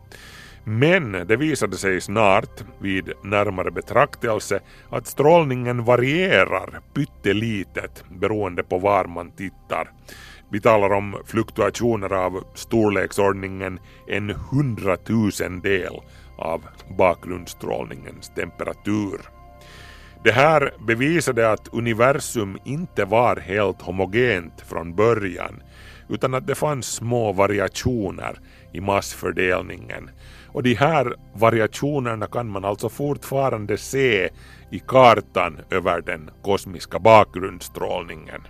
Men 0.64 1.12
det 1.12 1.36
visade 1.36 1.76
sig 1.76 2.00
snart 2.00 2.64
vid 2.78 3.12
närmare 3.22 3.70
betraktelse 3.70 4.60
att 4.90 5.06
strålningen 5.06 5.84
varierar 5.84 6.80
pyttelitet 6.94 8.04
beroende 8.20 8.62
på 8.62 8.78
var 8.78 9.04
man 9.04 9.30
tittar. 9.30 9.90
Vi 10.52 10.60
talar 10.60 10.92
om 10.92 11.16
fluktuationer 11.24 12.12
av 12.12 12.44
storleksordningen 12.54 13.78
en 14.06 14.30
hundratusendel 14.30 16.00
av 16.38 16.62
bakgrundsstrålningens 16.98 18.28
temperatur. 18.34 19.20
Det 20.24 20.32
här 20.32 20.74
bevisade 20.86 21.50
att 21.50 21.68
universum 21.72 22.58
inte 22.64 23.04
var 23.04 23.36
helt 23.36 23.82
homogent 23.82 24.60
från 24.60 24.94
början 24.94 25.62
utan 26.08 26.34
att 26.34 26.46
det 26.46 26.54
fanns 26.54 26.86
små 26.86 27.32
variationer 27.32 28.40
i 28.72 28.80
massfördelningen 28.80 30.10
och 30.46 30.62
de 30.62 30.74
här 30.74 31.16
variationerna 31.34 32.26
kan 32.26 32.48
man 32.48 32.64
alltså 32.64 32.88
fortfarande 32.88 33.78
se 33.78 34.28
i 34.70 34.78
kartan 34.78 35.60
över 35.70 36.00
den 36.00 36.30
kosmiska 36.42 36.98
bakgrundsstrålningen. 36.98 38.40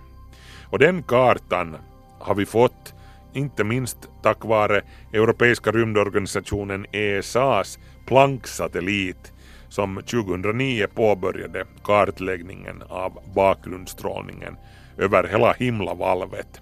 Och 0.69 0.79
den 0.79 1.03
kartan 1.03 1.77
har 2.23 2.35
vi 2.35 2.45
fått 2.45 2.93
inte 3.33 3.63
minst 3.63 3.97
tack 4.21 4.45
vare 4.45 4.81
Europeiska 5.13 5.71
rymdorganisationen 5.71 6.85
ESAs 6.91 7.79
Planck-satellit 8.05 9.31
som 9.69 9.95
2009 9.95 10.87
påbörjade 10.95 11.65
kartläggningen 11.83 12.83
av 12.89 13.19
bakgrundsstrålningen 13.35 14.55
över 14.97 15.23
hela 15.23 15.53
himlavalvet. 15.53 16.61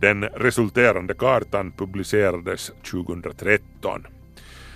Den 0.00 0.24
resulterande 0.24 1.14
kartan 1.14 1.72
publicerades 1.72 2.72
2013. 2.90 4.06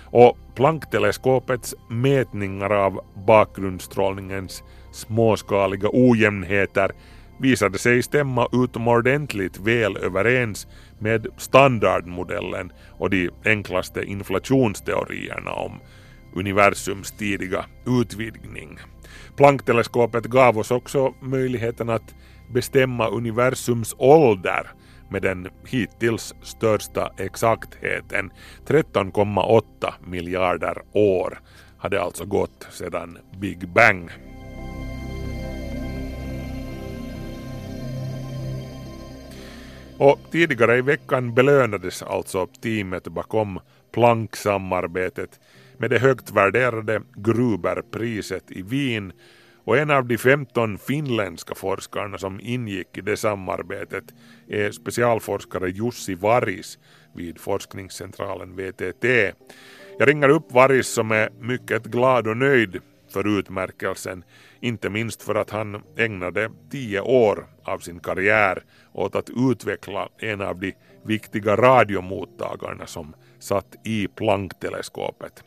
Och 0.05 0.37
Planck-teleskopets 0.55 1.75
mätningar 1.89 2.69
av 2.69 3.01
bakgrundsstrålningens 3.27 4.63
småskaliga 4.91 5.89
ojämnheter 5.93 6.91
visade 7.39 7.77
sig 7.77 8.03
stämma 8.03 8.47
utomordentligt 8.51 9.59
väl 9.59 9.97
överens 9.97 10.67
med 10.99 11.27
standardmodellen 11.37 12.71
och 12.91 13.09
de 13.09 13.29
enklaste 13.45 14.03
inflationsteorierna 14.03 15.51
om 15.51 15.79
universums 16.35 17.11
tidiga 17.11 17.65
utvidgning. 17.85 18.79
Planckteleskopet 19.37 20.25
gav 20.25 20.57
oss 20.57 20.71
också 20.71 21.13
möjligheten 21.21 21.89
att 21.89 22.15
bestämma 22.53 23.07
universums 23.07 23.95
ålder 23.97 24.67
med 25.09 25.21
den 25.21 25.49
hittills 25.67 26.35
största 26.41 27.11
exaktheten. 27.17 28.31
13,8 28.65 29.93
miljarder 30.05 30.77
år 30.91 31.39
hade 31.77 32.01
alltså 32.01 32.25
gått 32.25 32.67
sedan 32.71 33.17
Big 33.39 33.69
Bang. 33.69 34.09
Och 39.97 40.19
tidigare 40.31 40.77
i 40.77 40.81
veckan 40.81 41.33
belönades 41.33 42.03
alltså 42.03 42.47
teamet 42.47 43.07
bakom 43.07 43.59
Planck-samarbetet 43.91 45.39
med 45.77 45.89
det 45.89 45.99
högt 45.99 46.31
värderade 46.31 47.01
Gruberpriset 47.15 48.51
i 48.51 48.61
Wien 48.61 49.13
och 49.65 49.77
en 49.77 49.91
av 49.91 50.05
de 50.05 50.17
15 50.17 50.77
finländska 50.77 51.55
forskarna 51.55 52.17
som 52.17 52.39
ingick 52.39 52.97
i 52.97 53.01
det 53.01 53.17
samarbetet 53.17 54.03
är 54.47 54.71
specialforskare 54.71 55.69
Jussi 55.69 56.15
Varis 56.15 56.79
vid 57.15 57.39
forskningscentralen 57.39 58.55
VTT. 58.55 59.05
Jag 59.99 60.07
ringer 60.07 60.29
upp 60.29 60.51
Varis 60.51 60.87
som 60.87 61.11
är 61.11 61.29
mycket 61.39 61.83
glad 61.83 62.27
och 62.27 62.37
nöjd 62.37 62.81
för 63.13 63.39
utmärkelsen, 63.39 64.23
inte 64.63 64.89
minst 64.89 65.23
för 65.23 65.35
att 65.35 65.49
han 65.49 65.83
ägnade 65.97 66.49
tio 66.71 67.01
år 67.01 67.45
av 67.63 67.79
sin 67.79 67.99
karriär 67.99 68.63
åt 68.93 69.15
att 69.15 69.29
utveckla 69.51 70.09
en 70.17 70.41
av 70.41 70.59
de 70.59 70.73
viktiga 71.05 71.55
radiomottagarna 71.55 72.85
som 72.85 73.15
satt 73.39 73.75
i 73.83 74.07
Planck-teleskopet. 74.07 75.43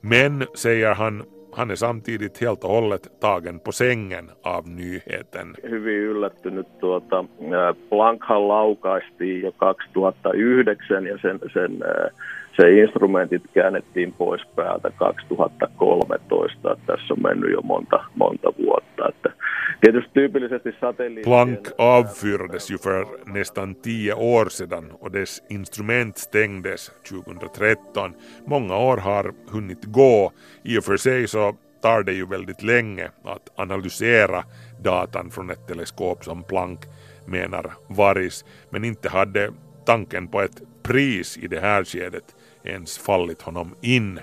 Men, 0.00 0.46
säger 0.54 0.94
han, 0.94 1.24
han 1.52 1.70
är 1.70 1.76
samtidigt 1.76 2.38
helt 2.38 2.64
och 2.64 2.70
hållet 2.70 3.20
tagen 3.20 3.60
på 3.60 3.72
sängen 3.72 4.30
av 4.42 4.68
nyheten. 4.68 5.54
Hyvin 5.62 5.94
yllättynyt. 5.94 6.66
Tuota, 6.80 7.24
Planckhan 7.88 8.48
laukaistiin 8.48 9.42
jo 9.42 9.52
2009 9.52 11.06
ja 11.06 11.18
sen, 11.18 11.40
sen 11.52 11.82
se 12.60 12.72
instrumentit 12.72 13.42
käännettiin 13.54 14.12
pois 14.12 14.42
päältä 14.56 14.90
2013. 14.90 16.72
Että 16.72 16.86
tässä 16.86 17.14
on 17.14 17.22
mennyt 17.22 17.52
jo 17.52 17.60
monta, 17.62 18.04
monta 18.14 18.52
vuotta. 18.58 19.08
Että 19.08 19.32
tietysti 19.80 20.10
tyypillisesti 20.14 20.72
satelliittien... 20.80 21.24
Planck 21.24 21.68
avfyrades 21.78 22.70
ju 22.70 22.78
för 22.78 23.06
nästan 23.26 23.74
tio 23.74 24.14
år 24.14 24.48
sedan 24.48 24.92
och 25.00 25.10
dess 25.10 25.42
instrument 25.48 26.18
stängdes 26.18 26.90
2013. 27.08 28.14
Många 28.46 28.76
år 28.76 28.96
har 28.96 29.32
hunnit 29.50 29.84
gå. 29.84 30.32
I 30.64 30.78
och 30.78 30.84
för 30.84 30.96
sig 30.96 31.28
så 31.28 31.56
tar 31.82 32.02
det 32.02 32.12
ju 32.12 32.26
väldigt 32.26 32.62
länge 32.62 33.10
att 33.24 33.52
analysera 33.56 34.44
datan 34.82 35.30
från 35.30 35.50
ett 35.50 35.66
teleskop 35.66 36.24
som 36.24 36.42
Planck 36.42 36.80
menar 37.26 37.72
Varis, 37.88 38.44
men 38.70 38.84
inte 38.84 39.08
hade 39.08 39.52
tanken 39.86 40.28
på 40.28 40.40
ett 40.40 40.62
pris 40.82 41.38
i 41.38 41.46
det 41.46 41.60
här 41.60 41.84
skedet 41.84 42.36
ens 42.64 42.98
fallit 42.98 43.42
honom 43.42 43.74
in. 43.80 44.20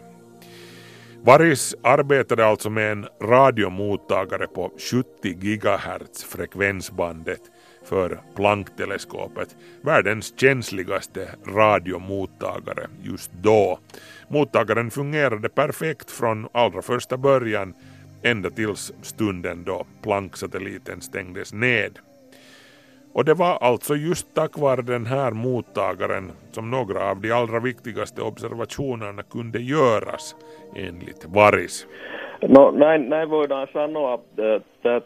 Varis 1.26 1.76
arbetade 1.82 2.45
alltså 2.45 2.69
med 2.69 2.91
en 2.91 3.07
radiomottagare 3.21 4.47
på 4.47 4.71
70 4.78 5.34
GHz 5.34 6.23
frekvensbandet 6.23 7.41
för 7.84 8.21
Planck-teleskopet, 8.36 9.55
världens 9.82 10.34
känsligaste 10.39 11.30
radiomottagare 11.47 12.88
just 13.03 13.32
då. 13.34 13.80
Mottagaren 14.28 14.91
fungerade 14.91 15.49
perfekt 15.49 16.11
från 16.11 16.47
allra 16.51 16.82
första 16.82 17.17
början 17.17 17.73
ända 18.23 18.49
tills 18.49 18.93
stunden 19.01 19.63
då 19.63 19.86
Planck-satelliten 20.03 21.01
stängdes 21.01 21.53
ned. 21.53 21.99
Och 23.16 23.26
det 23.26 23.34
var 23.34 23.57
alltså 23.61 23.95
just 23.95 24.34
tack 24.34 24.57
vare 24.57 24.82
den 24.82 25.05
här 25.05 25.32
mottagaren 25.32 26.32
som 26.51 26.72
några 26.72 27.09
av 27.09 27.22
de 27.22 27.32
allra 27.32 27.59
viktigaste 27.59 28.22
observationerna 28.22 29.24
kunde 29.24 29.59
göras 29.59 30.36
enligt 30.76 31.26
Varis. 31.26 31.88
No 32.47 32.72
näin, 32.72 33.09
näin 33.09 33.30
voidaan 33.30 33.68
sanoa. 33.74 34.20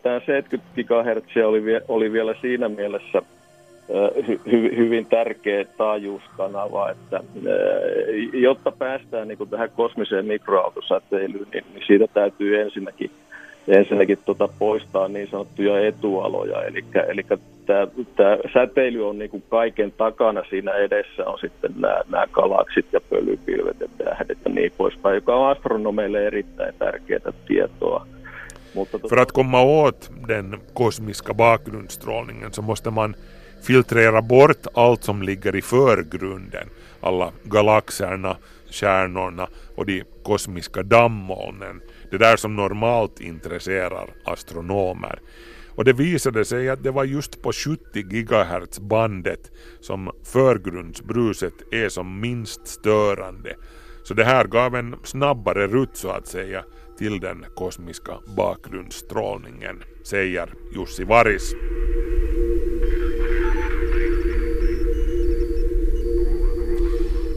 Tämä 0.01 0.19
70 0.19 0.67
GHz 0.75 1.45
oli, 1.45 1.61
oli 1.87 2.11
vielä 2.11 2.35
siinä 2.41 2.69
mielessä 2.69 3.21
hy, 4.27 4.39
hy, 4.51 4.75
hyvin 4.77 5.05
tärkeä 5.05 5.65
taajuuskanava, 5.77 6.89
että 6.89 7.23
jotta 8.33 8.71
päästään 8.71 9.27
niin 9.27 9.37
kuin 9.37 9.49
tähän 9.49 9.69
kosmiseen 9.75 10.25
mikroautosäteilyyn, 10.25 11.47
niin, 11.53 11.65
niin 11.73 11.83
siitä 11.87 12.07
täytyy 12.13 12.61
ensinnäkin 12.61 13.11
ensinnäkin 13.67 14.17
tota, 14.25 14.49
poistaa 14.59 15.07
niin 15.07 15.27
sanottuja 15.31 15.87
etualoja. 15.87 16.63
Eli, 16.63 16.85
eli 17.07 17.23
tämä 18.15 18.37
säteily 18.53 19.09
on 19.09 19.19
niin 19.19 19.29
kuin 19.29 19.43
kaiken 19.49 19.91
takana, 19.91 20.43
siinä 20.49 20.71
edessä 20.71 21.25
on 21.25 21.39
sitten 21.39 21.71
nämä, 21.77 22.01
nämä 22.09 22.27
galaksit 22.27 22.85
ja 22.93 23.01
pölypilvet 23.01 23.79
ja 23.79 23.87
tähdet 23.97 24.37
ja 24.45 24.51
niin 24.51 24.71
poispäin, 24.77 25.15
joka 25.15 25.35
on 25.35 25.51
astronomeille 25.51 26.27
erittäin 26.27 26.73
tärkeää 26.79 27.33
tietoa. 27.47 28.07
Mutta 28.73 28.97
tota- 28.97 29.09
För 29.09 29.19
att 29.19 29.31
komma 29.31 29.61
åt 29.61 30.11
den 30.27 30.57
kosmiska 30.73 31.33
bakgrundsstrålningen 31.33 32.53
så 32.53 32.61
måste 32.61 32.91
man 32.91 33.15
filtrera 33.67 34.21
bort 34.21 34.67
allt 34.73 35.03
som 35.03 35.23
ligger 35.23 35.55
i 35.55 35.61
förgrunden. 35.61 36.69
Alla 37.01 37.31
galaxerna, 37.49 38.35
stjärnorna 38.69 39.47
och 39.75 39.85
de 39.85 40.03
kosmiska 40.23 40.83
dammolnen. 40.83 41.81
Det 42.11 42.17
där 42.17 42.37
som 42.37 42.55
normalt 42.55 43.21
intresserar 43.21 44.09
astronomer. 44.23 45.19
Och 45.79 45.85
det 45.85 45.93
visade 45.93 46.45
sig 46.45 46.69
att 46.69 46.83
det 46.83 46.91
var 46.91 47.03
just 47.03 47.41
på 47.41 47.51
70 47.53 47.79
GHz 47.93 48.79
bandet 48.79 49.51
som 49.79 50.11
förgrundsbruset 50.23 51.53
är 51.71 51.89
som 51.89 52.19
minst 52.19 52.67
störande. 52.67 53.55
Så 54.03 54.13
det 54.13 54.23
här 54.23 54.45
gav 54.45 54.75
en 54.75 54.95
snabbare 55.03 55.67
rutt 55.67 55.97
så 55.97 56.09
att 56.09 56.27
säga 56.27 56.63
till 56.97 57.19
den 57.19 57.45
kosmiska 57.55 58.11
bakgrundsstrålningen, 58.37 59.83
säger 60.03 60.53
Jussi 60.75 61.03
Varis. 61.03 61.55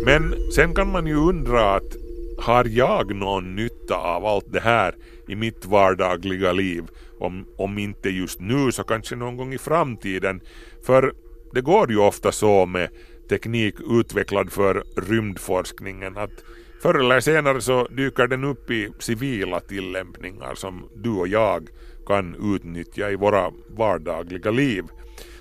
Men 0.05 0.53
sen 0.53 0.75
kan 0.75 0.93
man 0.93 1.07
ju 1.07 1.15
undra 1.15 1.75
att 1.75 1.97
har 2.39 2.65
jag 2.65 3.15
någon 3.15 3.57
nytta 3.57 3.97
av 3.97 4.27
allt 4.27 4.53
det 4.53 4.61
här 4.61 4.95
i 5.29 5.37
mitt 5.37 5.67
vardagliga 5.67 6.53
liv? 6.53 6.85
Om, 7.23 7.47
om 7.57 7.79
inte 7.79 8.11
just 8.11 8.41
nu 8.41 8.73
så 8.73 8.85
kanske 8.85 9.17
någon 9.17 9.37
gång 9.37 9.55
i 9.55 9.59
framtiden. 9.59 10.41
För 10.87 11.13
det 11.53 11.61
går 11.61 11.91
ju 11.91 11.99
ofta 11.99 12.33
så 12.33 12.67
med 12.67 12.89
teknik 13.29 13.75
utvecklad 13.91 14.53
för 14.53 14.85
rymdforskningen 14.97 16.17
att 16.17 16.45
förr 16.83 16.95
eller 16.95 17.21
senare 17.21 17.61
så 17.61 17.85
dyker 17.85 18.27
den 18.27 18.45
upp 18.45 18.71
i 18.71 18.91
civila 18.99 19.61
tillämpningar 19.61 20.55
som 20.55 20.89
du 20.95 21.11
och 21.11 21.29
jag 21.29 21.69
kan 22.07 22.55
utnyttja 22.55 23.11
i 23.11 23.17
våra 23.17 23.53
vardagliga 23.77 24.51
liv. 24.51 24.85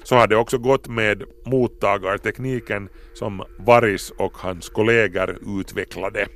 Så 0.04 0.16
har 0.16 0.28
det 0.28 0.36
också 0.36 0.58
gått 0.58 0.88
med 0.88 1.24
mottagartekniken 1.46 2.90
som 3.14 3.44
Varis 3.60 4.12
och 4.18 4.38
hans 4.38 4.70
kollegor 4.70 5.60
utvecklade. 5.60 6.28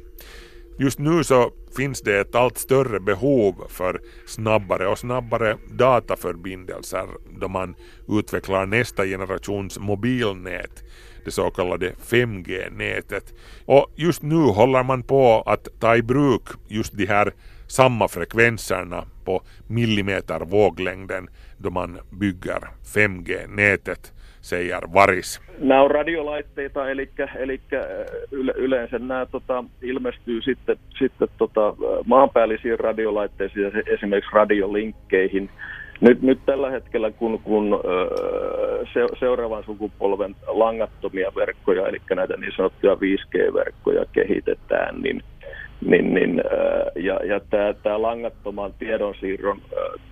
Just 0.77 0.99
nu 0.99 1.23
så 1.23 1.51
finns 1.77 2.01
det 2.01 2.19
ett 2.19 2.35
allt 2.35 2.57
större 2.57 2.99
behov 2.99 3.55
för 3.69 4.01
snabbare 4.25 4.87
och 4.87 4.99
snabbare 4.99 5.57
dataförbindelser 5.71 7.07
då 7.39 7.47
man 7.47 7.75
utvecklar 8.07 8.65
nästa 8.65 9.05
generations 9.05 9.79
mobilnät, 9.79 10.83
det 11.25 11.31
så 11.31 11.49
kallade 11.49 11.93
5G-nätet. 12.07 13.33
Och 13.65 13.91
just 13.95 14.21
nu 14.21 14.35
håller 14.35 14.83
man 14.83 15.03
på 15.03 15.41
att 15.41 15.67
ta 15.79 15.95
i 15.95 16.01
bruk 16.01 16.43
just 16.67 16.97
de 16.97 17.05
här 17.05 17.33
samma 17.67 18.07
frekvenserna 18.07 19.05
på 19.25 19.41
millimeter 19.67 20.39
våglängden 20.39 21.29
då 21.57 21.69
man 21.69 21.99
bygger 22.11 22.69
5G-nätet 22.93 24.13
säger 24.45 24.83
Varis. 24.93 25.41
Nämä 25.59 25.81
on 25.81 25.91
radiolaitteita, 25.91 26.89
eli, 26.89 27.09
eli 27.35 27.61
yle, 28.31 28.53
yleensä 28.55 28.99
nämä 28.99 29.25
tota, 29.25 29.63
ilmestyy 29.81 30.41
sitten, 30.41 30.77
sitten 30.99 31.27
tota, 31.37 31.75
maanpäällisiin 32.05 32.79
radiolaitteisiin, 32.79 33.71
esimerkiksi 33.85 34.31
radiolinkkeihin. 34.33 35.49
Nyt, 36.01 36.21
nyt 36.21 36.39
tällä 36.45 36.71
hetkellä, 36.71 37.11
kun, 37.11 37.39
kun 37.39 37.79
se, 38.93 38.99
seuraavan 39.19 39.63
sukupolven 39.63 40.35
langattomia 40.47 41.31
verkkoja, 41.35 41.87
eli 41.87 42.01
näitä 42.15 42.37
niin 42.37 42.53
sanottuja 42.55 42.93
5G-verkkoja 42.95 44.05
kehitetään, 44.13 45.01
niin 45.01 45.23
niin, 45.85 46.13
niin, 46.13 46.41
ja, 46.95 47.19
ja 47.25 47.39
tämä, 47.49 47.73
tämä 47.73 48.01
langattoman 48.01 48.73
tiedonsiirron 48.79 49.61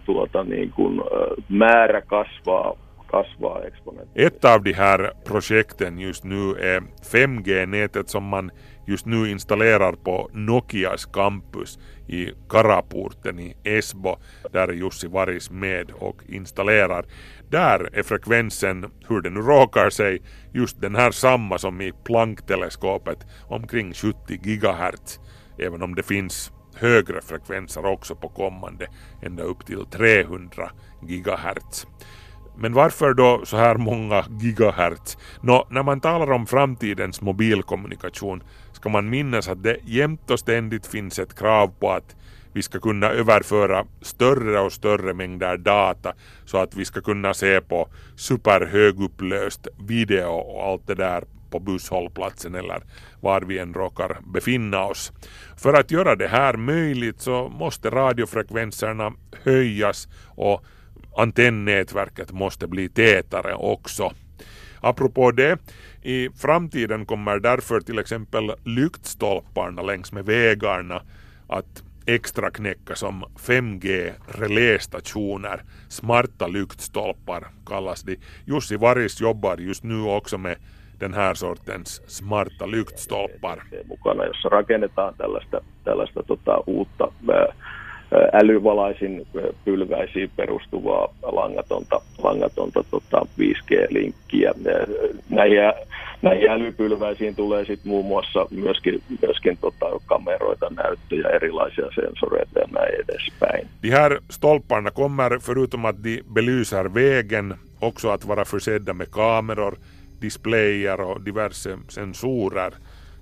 tuota, 0.06 0.44
niin 0.44 0.72
kuin, 0.72 1.02
määrä 1.50 2.02
kasvaa 2.02 2.76
kasvaa 3.14 3.64
exponentiellt. 3.64 4.34
Ett 4.34 4.46
av 4.46 4.64
de 4.64 4.74
här 4.74 5.14
projekten 5.26 6.00
just 6.00 6.24
nu 6.24 6.52
är 6.52 6.84
5G-nätet 7.12 8.10
som 8.10 8.24
man 8.24 8.52
just 8.88 9.06
nu 9.06 9.30
installerar 9.30 9.92
på 9.94 10.30
Nokias 10.34 11.06
campus 11.06 11.80
i 12.08 12.32
Karaporten 12.50 13.40
i 13.40 13.56
Esbo 13.64 14.16
där 14.52 14.68
är 14.68 14.74
Jussi 14.74 15.08
Varis 15.08 15.52
med 15.52 15.92
och 15.92 16.22
installerar. 16.28 17.06
Där 17.50 17.90
är 17.94 18.04
frekvensen, 18.04 18.92
hur 19.08 19.22
det 19.22 19.30
nu 19.30 19.40
råkar 19.40 19.90
sig, 19.90 20.22
just 20.54 20.82
den 20.82 20.96
här 20.96 21.12
samma 21.12 21.58
som 21.58 21.82
i 21.82 21.92
Planck-teleskopet, 22.04 23.28
omkring 23.48 23.94
70 23.94 24.14
GHz, 24.28 25.20
även 25.58 25.82
om 25.82 25.96
det 25.96 26.04
finns 26.04 26.52
högre 26.76 27.22
frekvenser 27.22 27.86
också 27.86 28.16
på 28.16 28.30
kommande, 28.30 28.88
ända 29.22 29.44
upp 29.44 29.66
till 29.66 29.86
300 29.86 30.72
GHz. 31.02 31.88
Men 32.58 32.74
varför 32.74 33.14
då 33.14 33.42
så 33.46 33.58
här 33.58 33.76
många 33.76 34.26
gigahertz? 34.40 35.18
Nå, 35.42 35.68
när 35.70 35.84
man 35.84 36.02
talar 36.02 36.32
om 36.32 36.48
framtidens 36.48 37.22
mobilkommunikation 37.22 38.44
ska 38.72 38.90
man 38.90 39.10
minnas 39.10 39.50
att 39.50 39.64
det 39.64 39.78
jämt 39.86 40.32
och 40.32 40.40
ständigt 40.40 40.88
finns 40.88 41.20
ett 41.20 41.40
krav 41.40 41.72
på 41.80 41.92
att 41.92 42.16
vi 42.54 42.62
ska 42.62 42.80
kunna 42.80 43.10
överföra 43.10 43.86
större 44.02 44.60
och 44.60 44.74
större 44.74 45.14
mängder 45.14 45.58
data 45.58 46.14
så 46.46 46.58
att 46.58 46.76
vi 46.76 46.86
ska 46.86 47.02
kunna 47.02 47.34
se 47.34 47.62
på 47.62 47.88
superhögupplöst 48.16 49.68
video 49.88 50.30
och 50.30 50.64
allt 50.64 50.88
det 50.88 50.96
där 50.96 51.24
på 51.50 51.60
busshållplatsen 51.60 52.56
eller 52.56 52.82
var 53.22 53.42
vi 53.42 53.60
än 53.60 53.74
råkar 53.74 54.18
befinna 54.34 54.84
oss. 54.84 55.12
För 55.58 55.74
att 55.74 55.92
göra 55.92 56.16
det 56.16 56.28
här 56.28 56.58
möjligt 56.58 57.22
så 57.22 57.50
måste 57.50 57.90
radiofrekvenserna 57.90 59.14
höjas 59.44 60.08
och 60.36 60.66
antennnätverket 61.18 62.32
måste 62.32 62.68
bli 62.68 62.90
tätare 62.90 63.54
också. 63.54 64.12
Apropå 64.82 65.32
det, 65.32 65.58
i 66.02 66.30
framtiden 66.30 67.06
kommer 67.06 67.40
därför 67.40 67.80
till 67.80 68.00
exempel 68.00 68.52
lyktstolparna 68.64 69.82
längs 69.82 70.12
med 70.12 70.26
vägarna 70.26 71.02
att 71.48 71.84
extra 72.06 72.52
knäcka 72.52 72.96
som 72.96 73.24
5G 73.40 74.12
relästationer. 74.28 75.62
Smarta 75.90 76.48
lyktstolpar 76.48 77.48
kallas 77.66 78.02
de. 78.04 78.18
Jussi 78.46 78.78
Varis 78.78 79.22
jobbar 79.22 79.58
just 79.58 79.84
nu 79.84 80.02
också 80.02 80.38
med 80.38 80.56
den 81.00 81.14
här 81.14 81.34
sortens 81.34 82.02
smarta 82.08 82.66
lyktstolpar. 82.66 83.64
mukana, 83.86 84.26
jossa 84.26 84.50
rakennetaan 84.50 85.14
tällaista, 85.14 85.62
tällaista 85.84 86.24
tota, 86.24 86.64
uutta 86.68 87.12
äh, 87.30 87.56
älyvalaisin 88.34 89.28
pylväisiin 89.66 90.32
perustuvaa 90.36 91.14
langatonta, 91.24 92.02
langatonta 92.24 92.84
tota 92.92 93.26
5G-linkkiä. 93.40 94.54
Näihin, 95.30 95.58
näihin 96.22 96.50
älypylväisiin 96.50 97.36
tulee 97.36 97.66
sitten 97.66 97.90
muun 97.90 98.06
muassa 98.06 98.48
myöskin, 98.52 99.02
myöskin 99.22 99.58
tota 99.62 99.86
kameroita, 100.06 100.70
näyttöjä, 100.70 101.30
erilaisia 101.30 101.86
sensoreita 101.96 102.60
ja 102.60 102.68
näin 102.72 102.94
edespäin. 102.96 103.68
De 103.84 103.90
här 103.90 104.20
stolparna 104.32 104.92
kommer 104.92 105.40
förutom 105.40 105.86
att 105.86 106.04
de 106.04 106.24
belyser 106.34 106.94
vägen 106.94 107.56
också 107.82 108.10
att 108.10 108.28
vara 108.28 108.46
försedda 108.46 108.94
med 108.94 109.12
kameror, 109.12 109.78
displayer 110.22 111.02
och 111.02 111.22
diverse 111.22 111.78
sensorer 111.90 112.74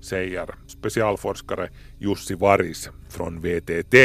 säger 0.02 0.46
specialforskare 0.68 1.70
Jussi 2.00 2.36
Varis 2.36 2.90
från 3.10 3.42
VTT. 3.42 3.96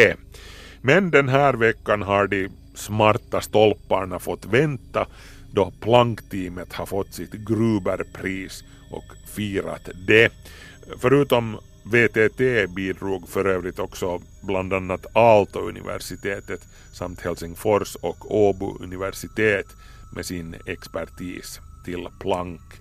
Men 0.86 1.10
den 1.10 1.28
här 1.28 1.54
veckan 1.54 2.02
har 2.02 2.26
de 2.26 2.48
smarta 2.74 3.40
stolparna 3.40 4.18
fått 4.18 4.44
vänta 4.44 5.06
då 5.52 5.72
Planck-teamet 5.80 6.72
har 6.72 6.86
fått 6.86 7.14
sitt 7.14 7.32
Gruberpris 7.32 8.64
och 8.90 9.04
firat 9.34 9.88
det. 10.06 10.32
Förutom 11.00 11.58
VTT 11.84 12.70
bidrog 12.74 13.28
för 13.28 13.44
övrigt 13.44 13.78
också 13.78 14.22
bland 14.42 14.72
annat 14.72 15.06
Aalto-universitetet 15.12 16.60
samt 16.92 17.20
Helsingfors 17.20 17.94
och 17.94 18.34
Åbo 18.34 18.78
universitet 18.82 19.66
med 20.14 20.26
sin 20.26 20.56
expertis 20.66 21.60
till 21.84 22.08
Planck. 22.20 22.80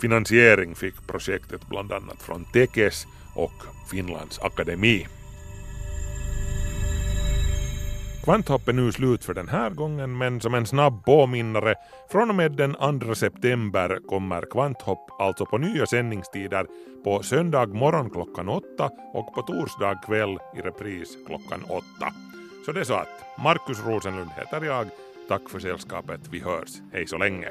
Finansiering 0.00 0.74
fick 0.74 1.06
projektet 1.06 1.60
bland 1.68 1.92
annat 1.92 2.22
från 2.22 2.44
Tekes 2.52 3.06
och 3.34 3.62
Finlands 3.90 4.38
akademi. 4.38 5.06
Kvanthopp 8.26 8.68
är 8.68 8.72
nu 8.72 8.92
slut 8.92 9.24
för 9.24 9.34
den 9.34 9.48
här 9.48 9.70
gången 9.70 10.18
men 10.18 10.40
som 10.40 10.54
en 10.54 10.66
snabb 10.66 11.04
påminnare 11.04 11.74
från 12.10 12.30
och 12.30 12.36
med 12.36 12.52
den 12.52 13.00
2 13.00 13.14
september 13.14 13.98
kommer 14.08 14.42
Kvanthopp 14.50 15.20
alltså 15.20 15.46
på 15.46 15.58
nya 15.58 15.86
sändningstider 15.86 16.66
på 17.04 17.22
söndag 17.22 17.66
morgon 17.66 18.10
klockan 18.10 18.48
åtta 18.48 18.90
och 19.12 19.34
på 19.34 19.42
torsdag 19.42 20.00
kväll 20.06 20.38
i 20.56 20.60
repris 20.60 21.16
klockan 21.26 21.62
åtta. 21.68 22.12
Så 22.66 22.72
det 22.72 22.80
är 22.80 22.84
så 22.84 22.94
att 22.94 23.38
Markus 23.38 23.86
Rosenlund 23.86 24.30
heter 24.36 24.66
jag. 24.66 24.86
Tack 25.28 25.50
för 25.50 25.58
sällskapet. 25.58 26.20
Vi 26.30 26.40
hörs. 26.40 26.70
Hej 26.92 27.06
så 27.06 27.18
länge. 27.18 27.48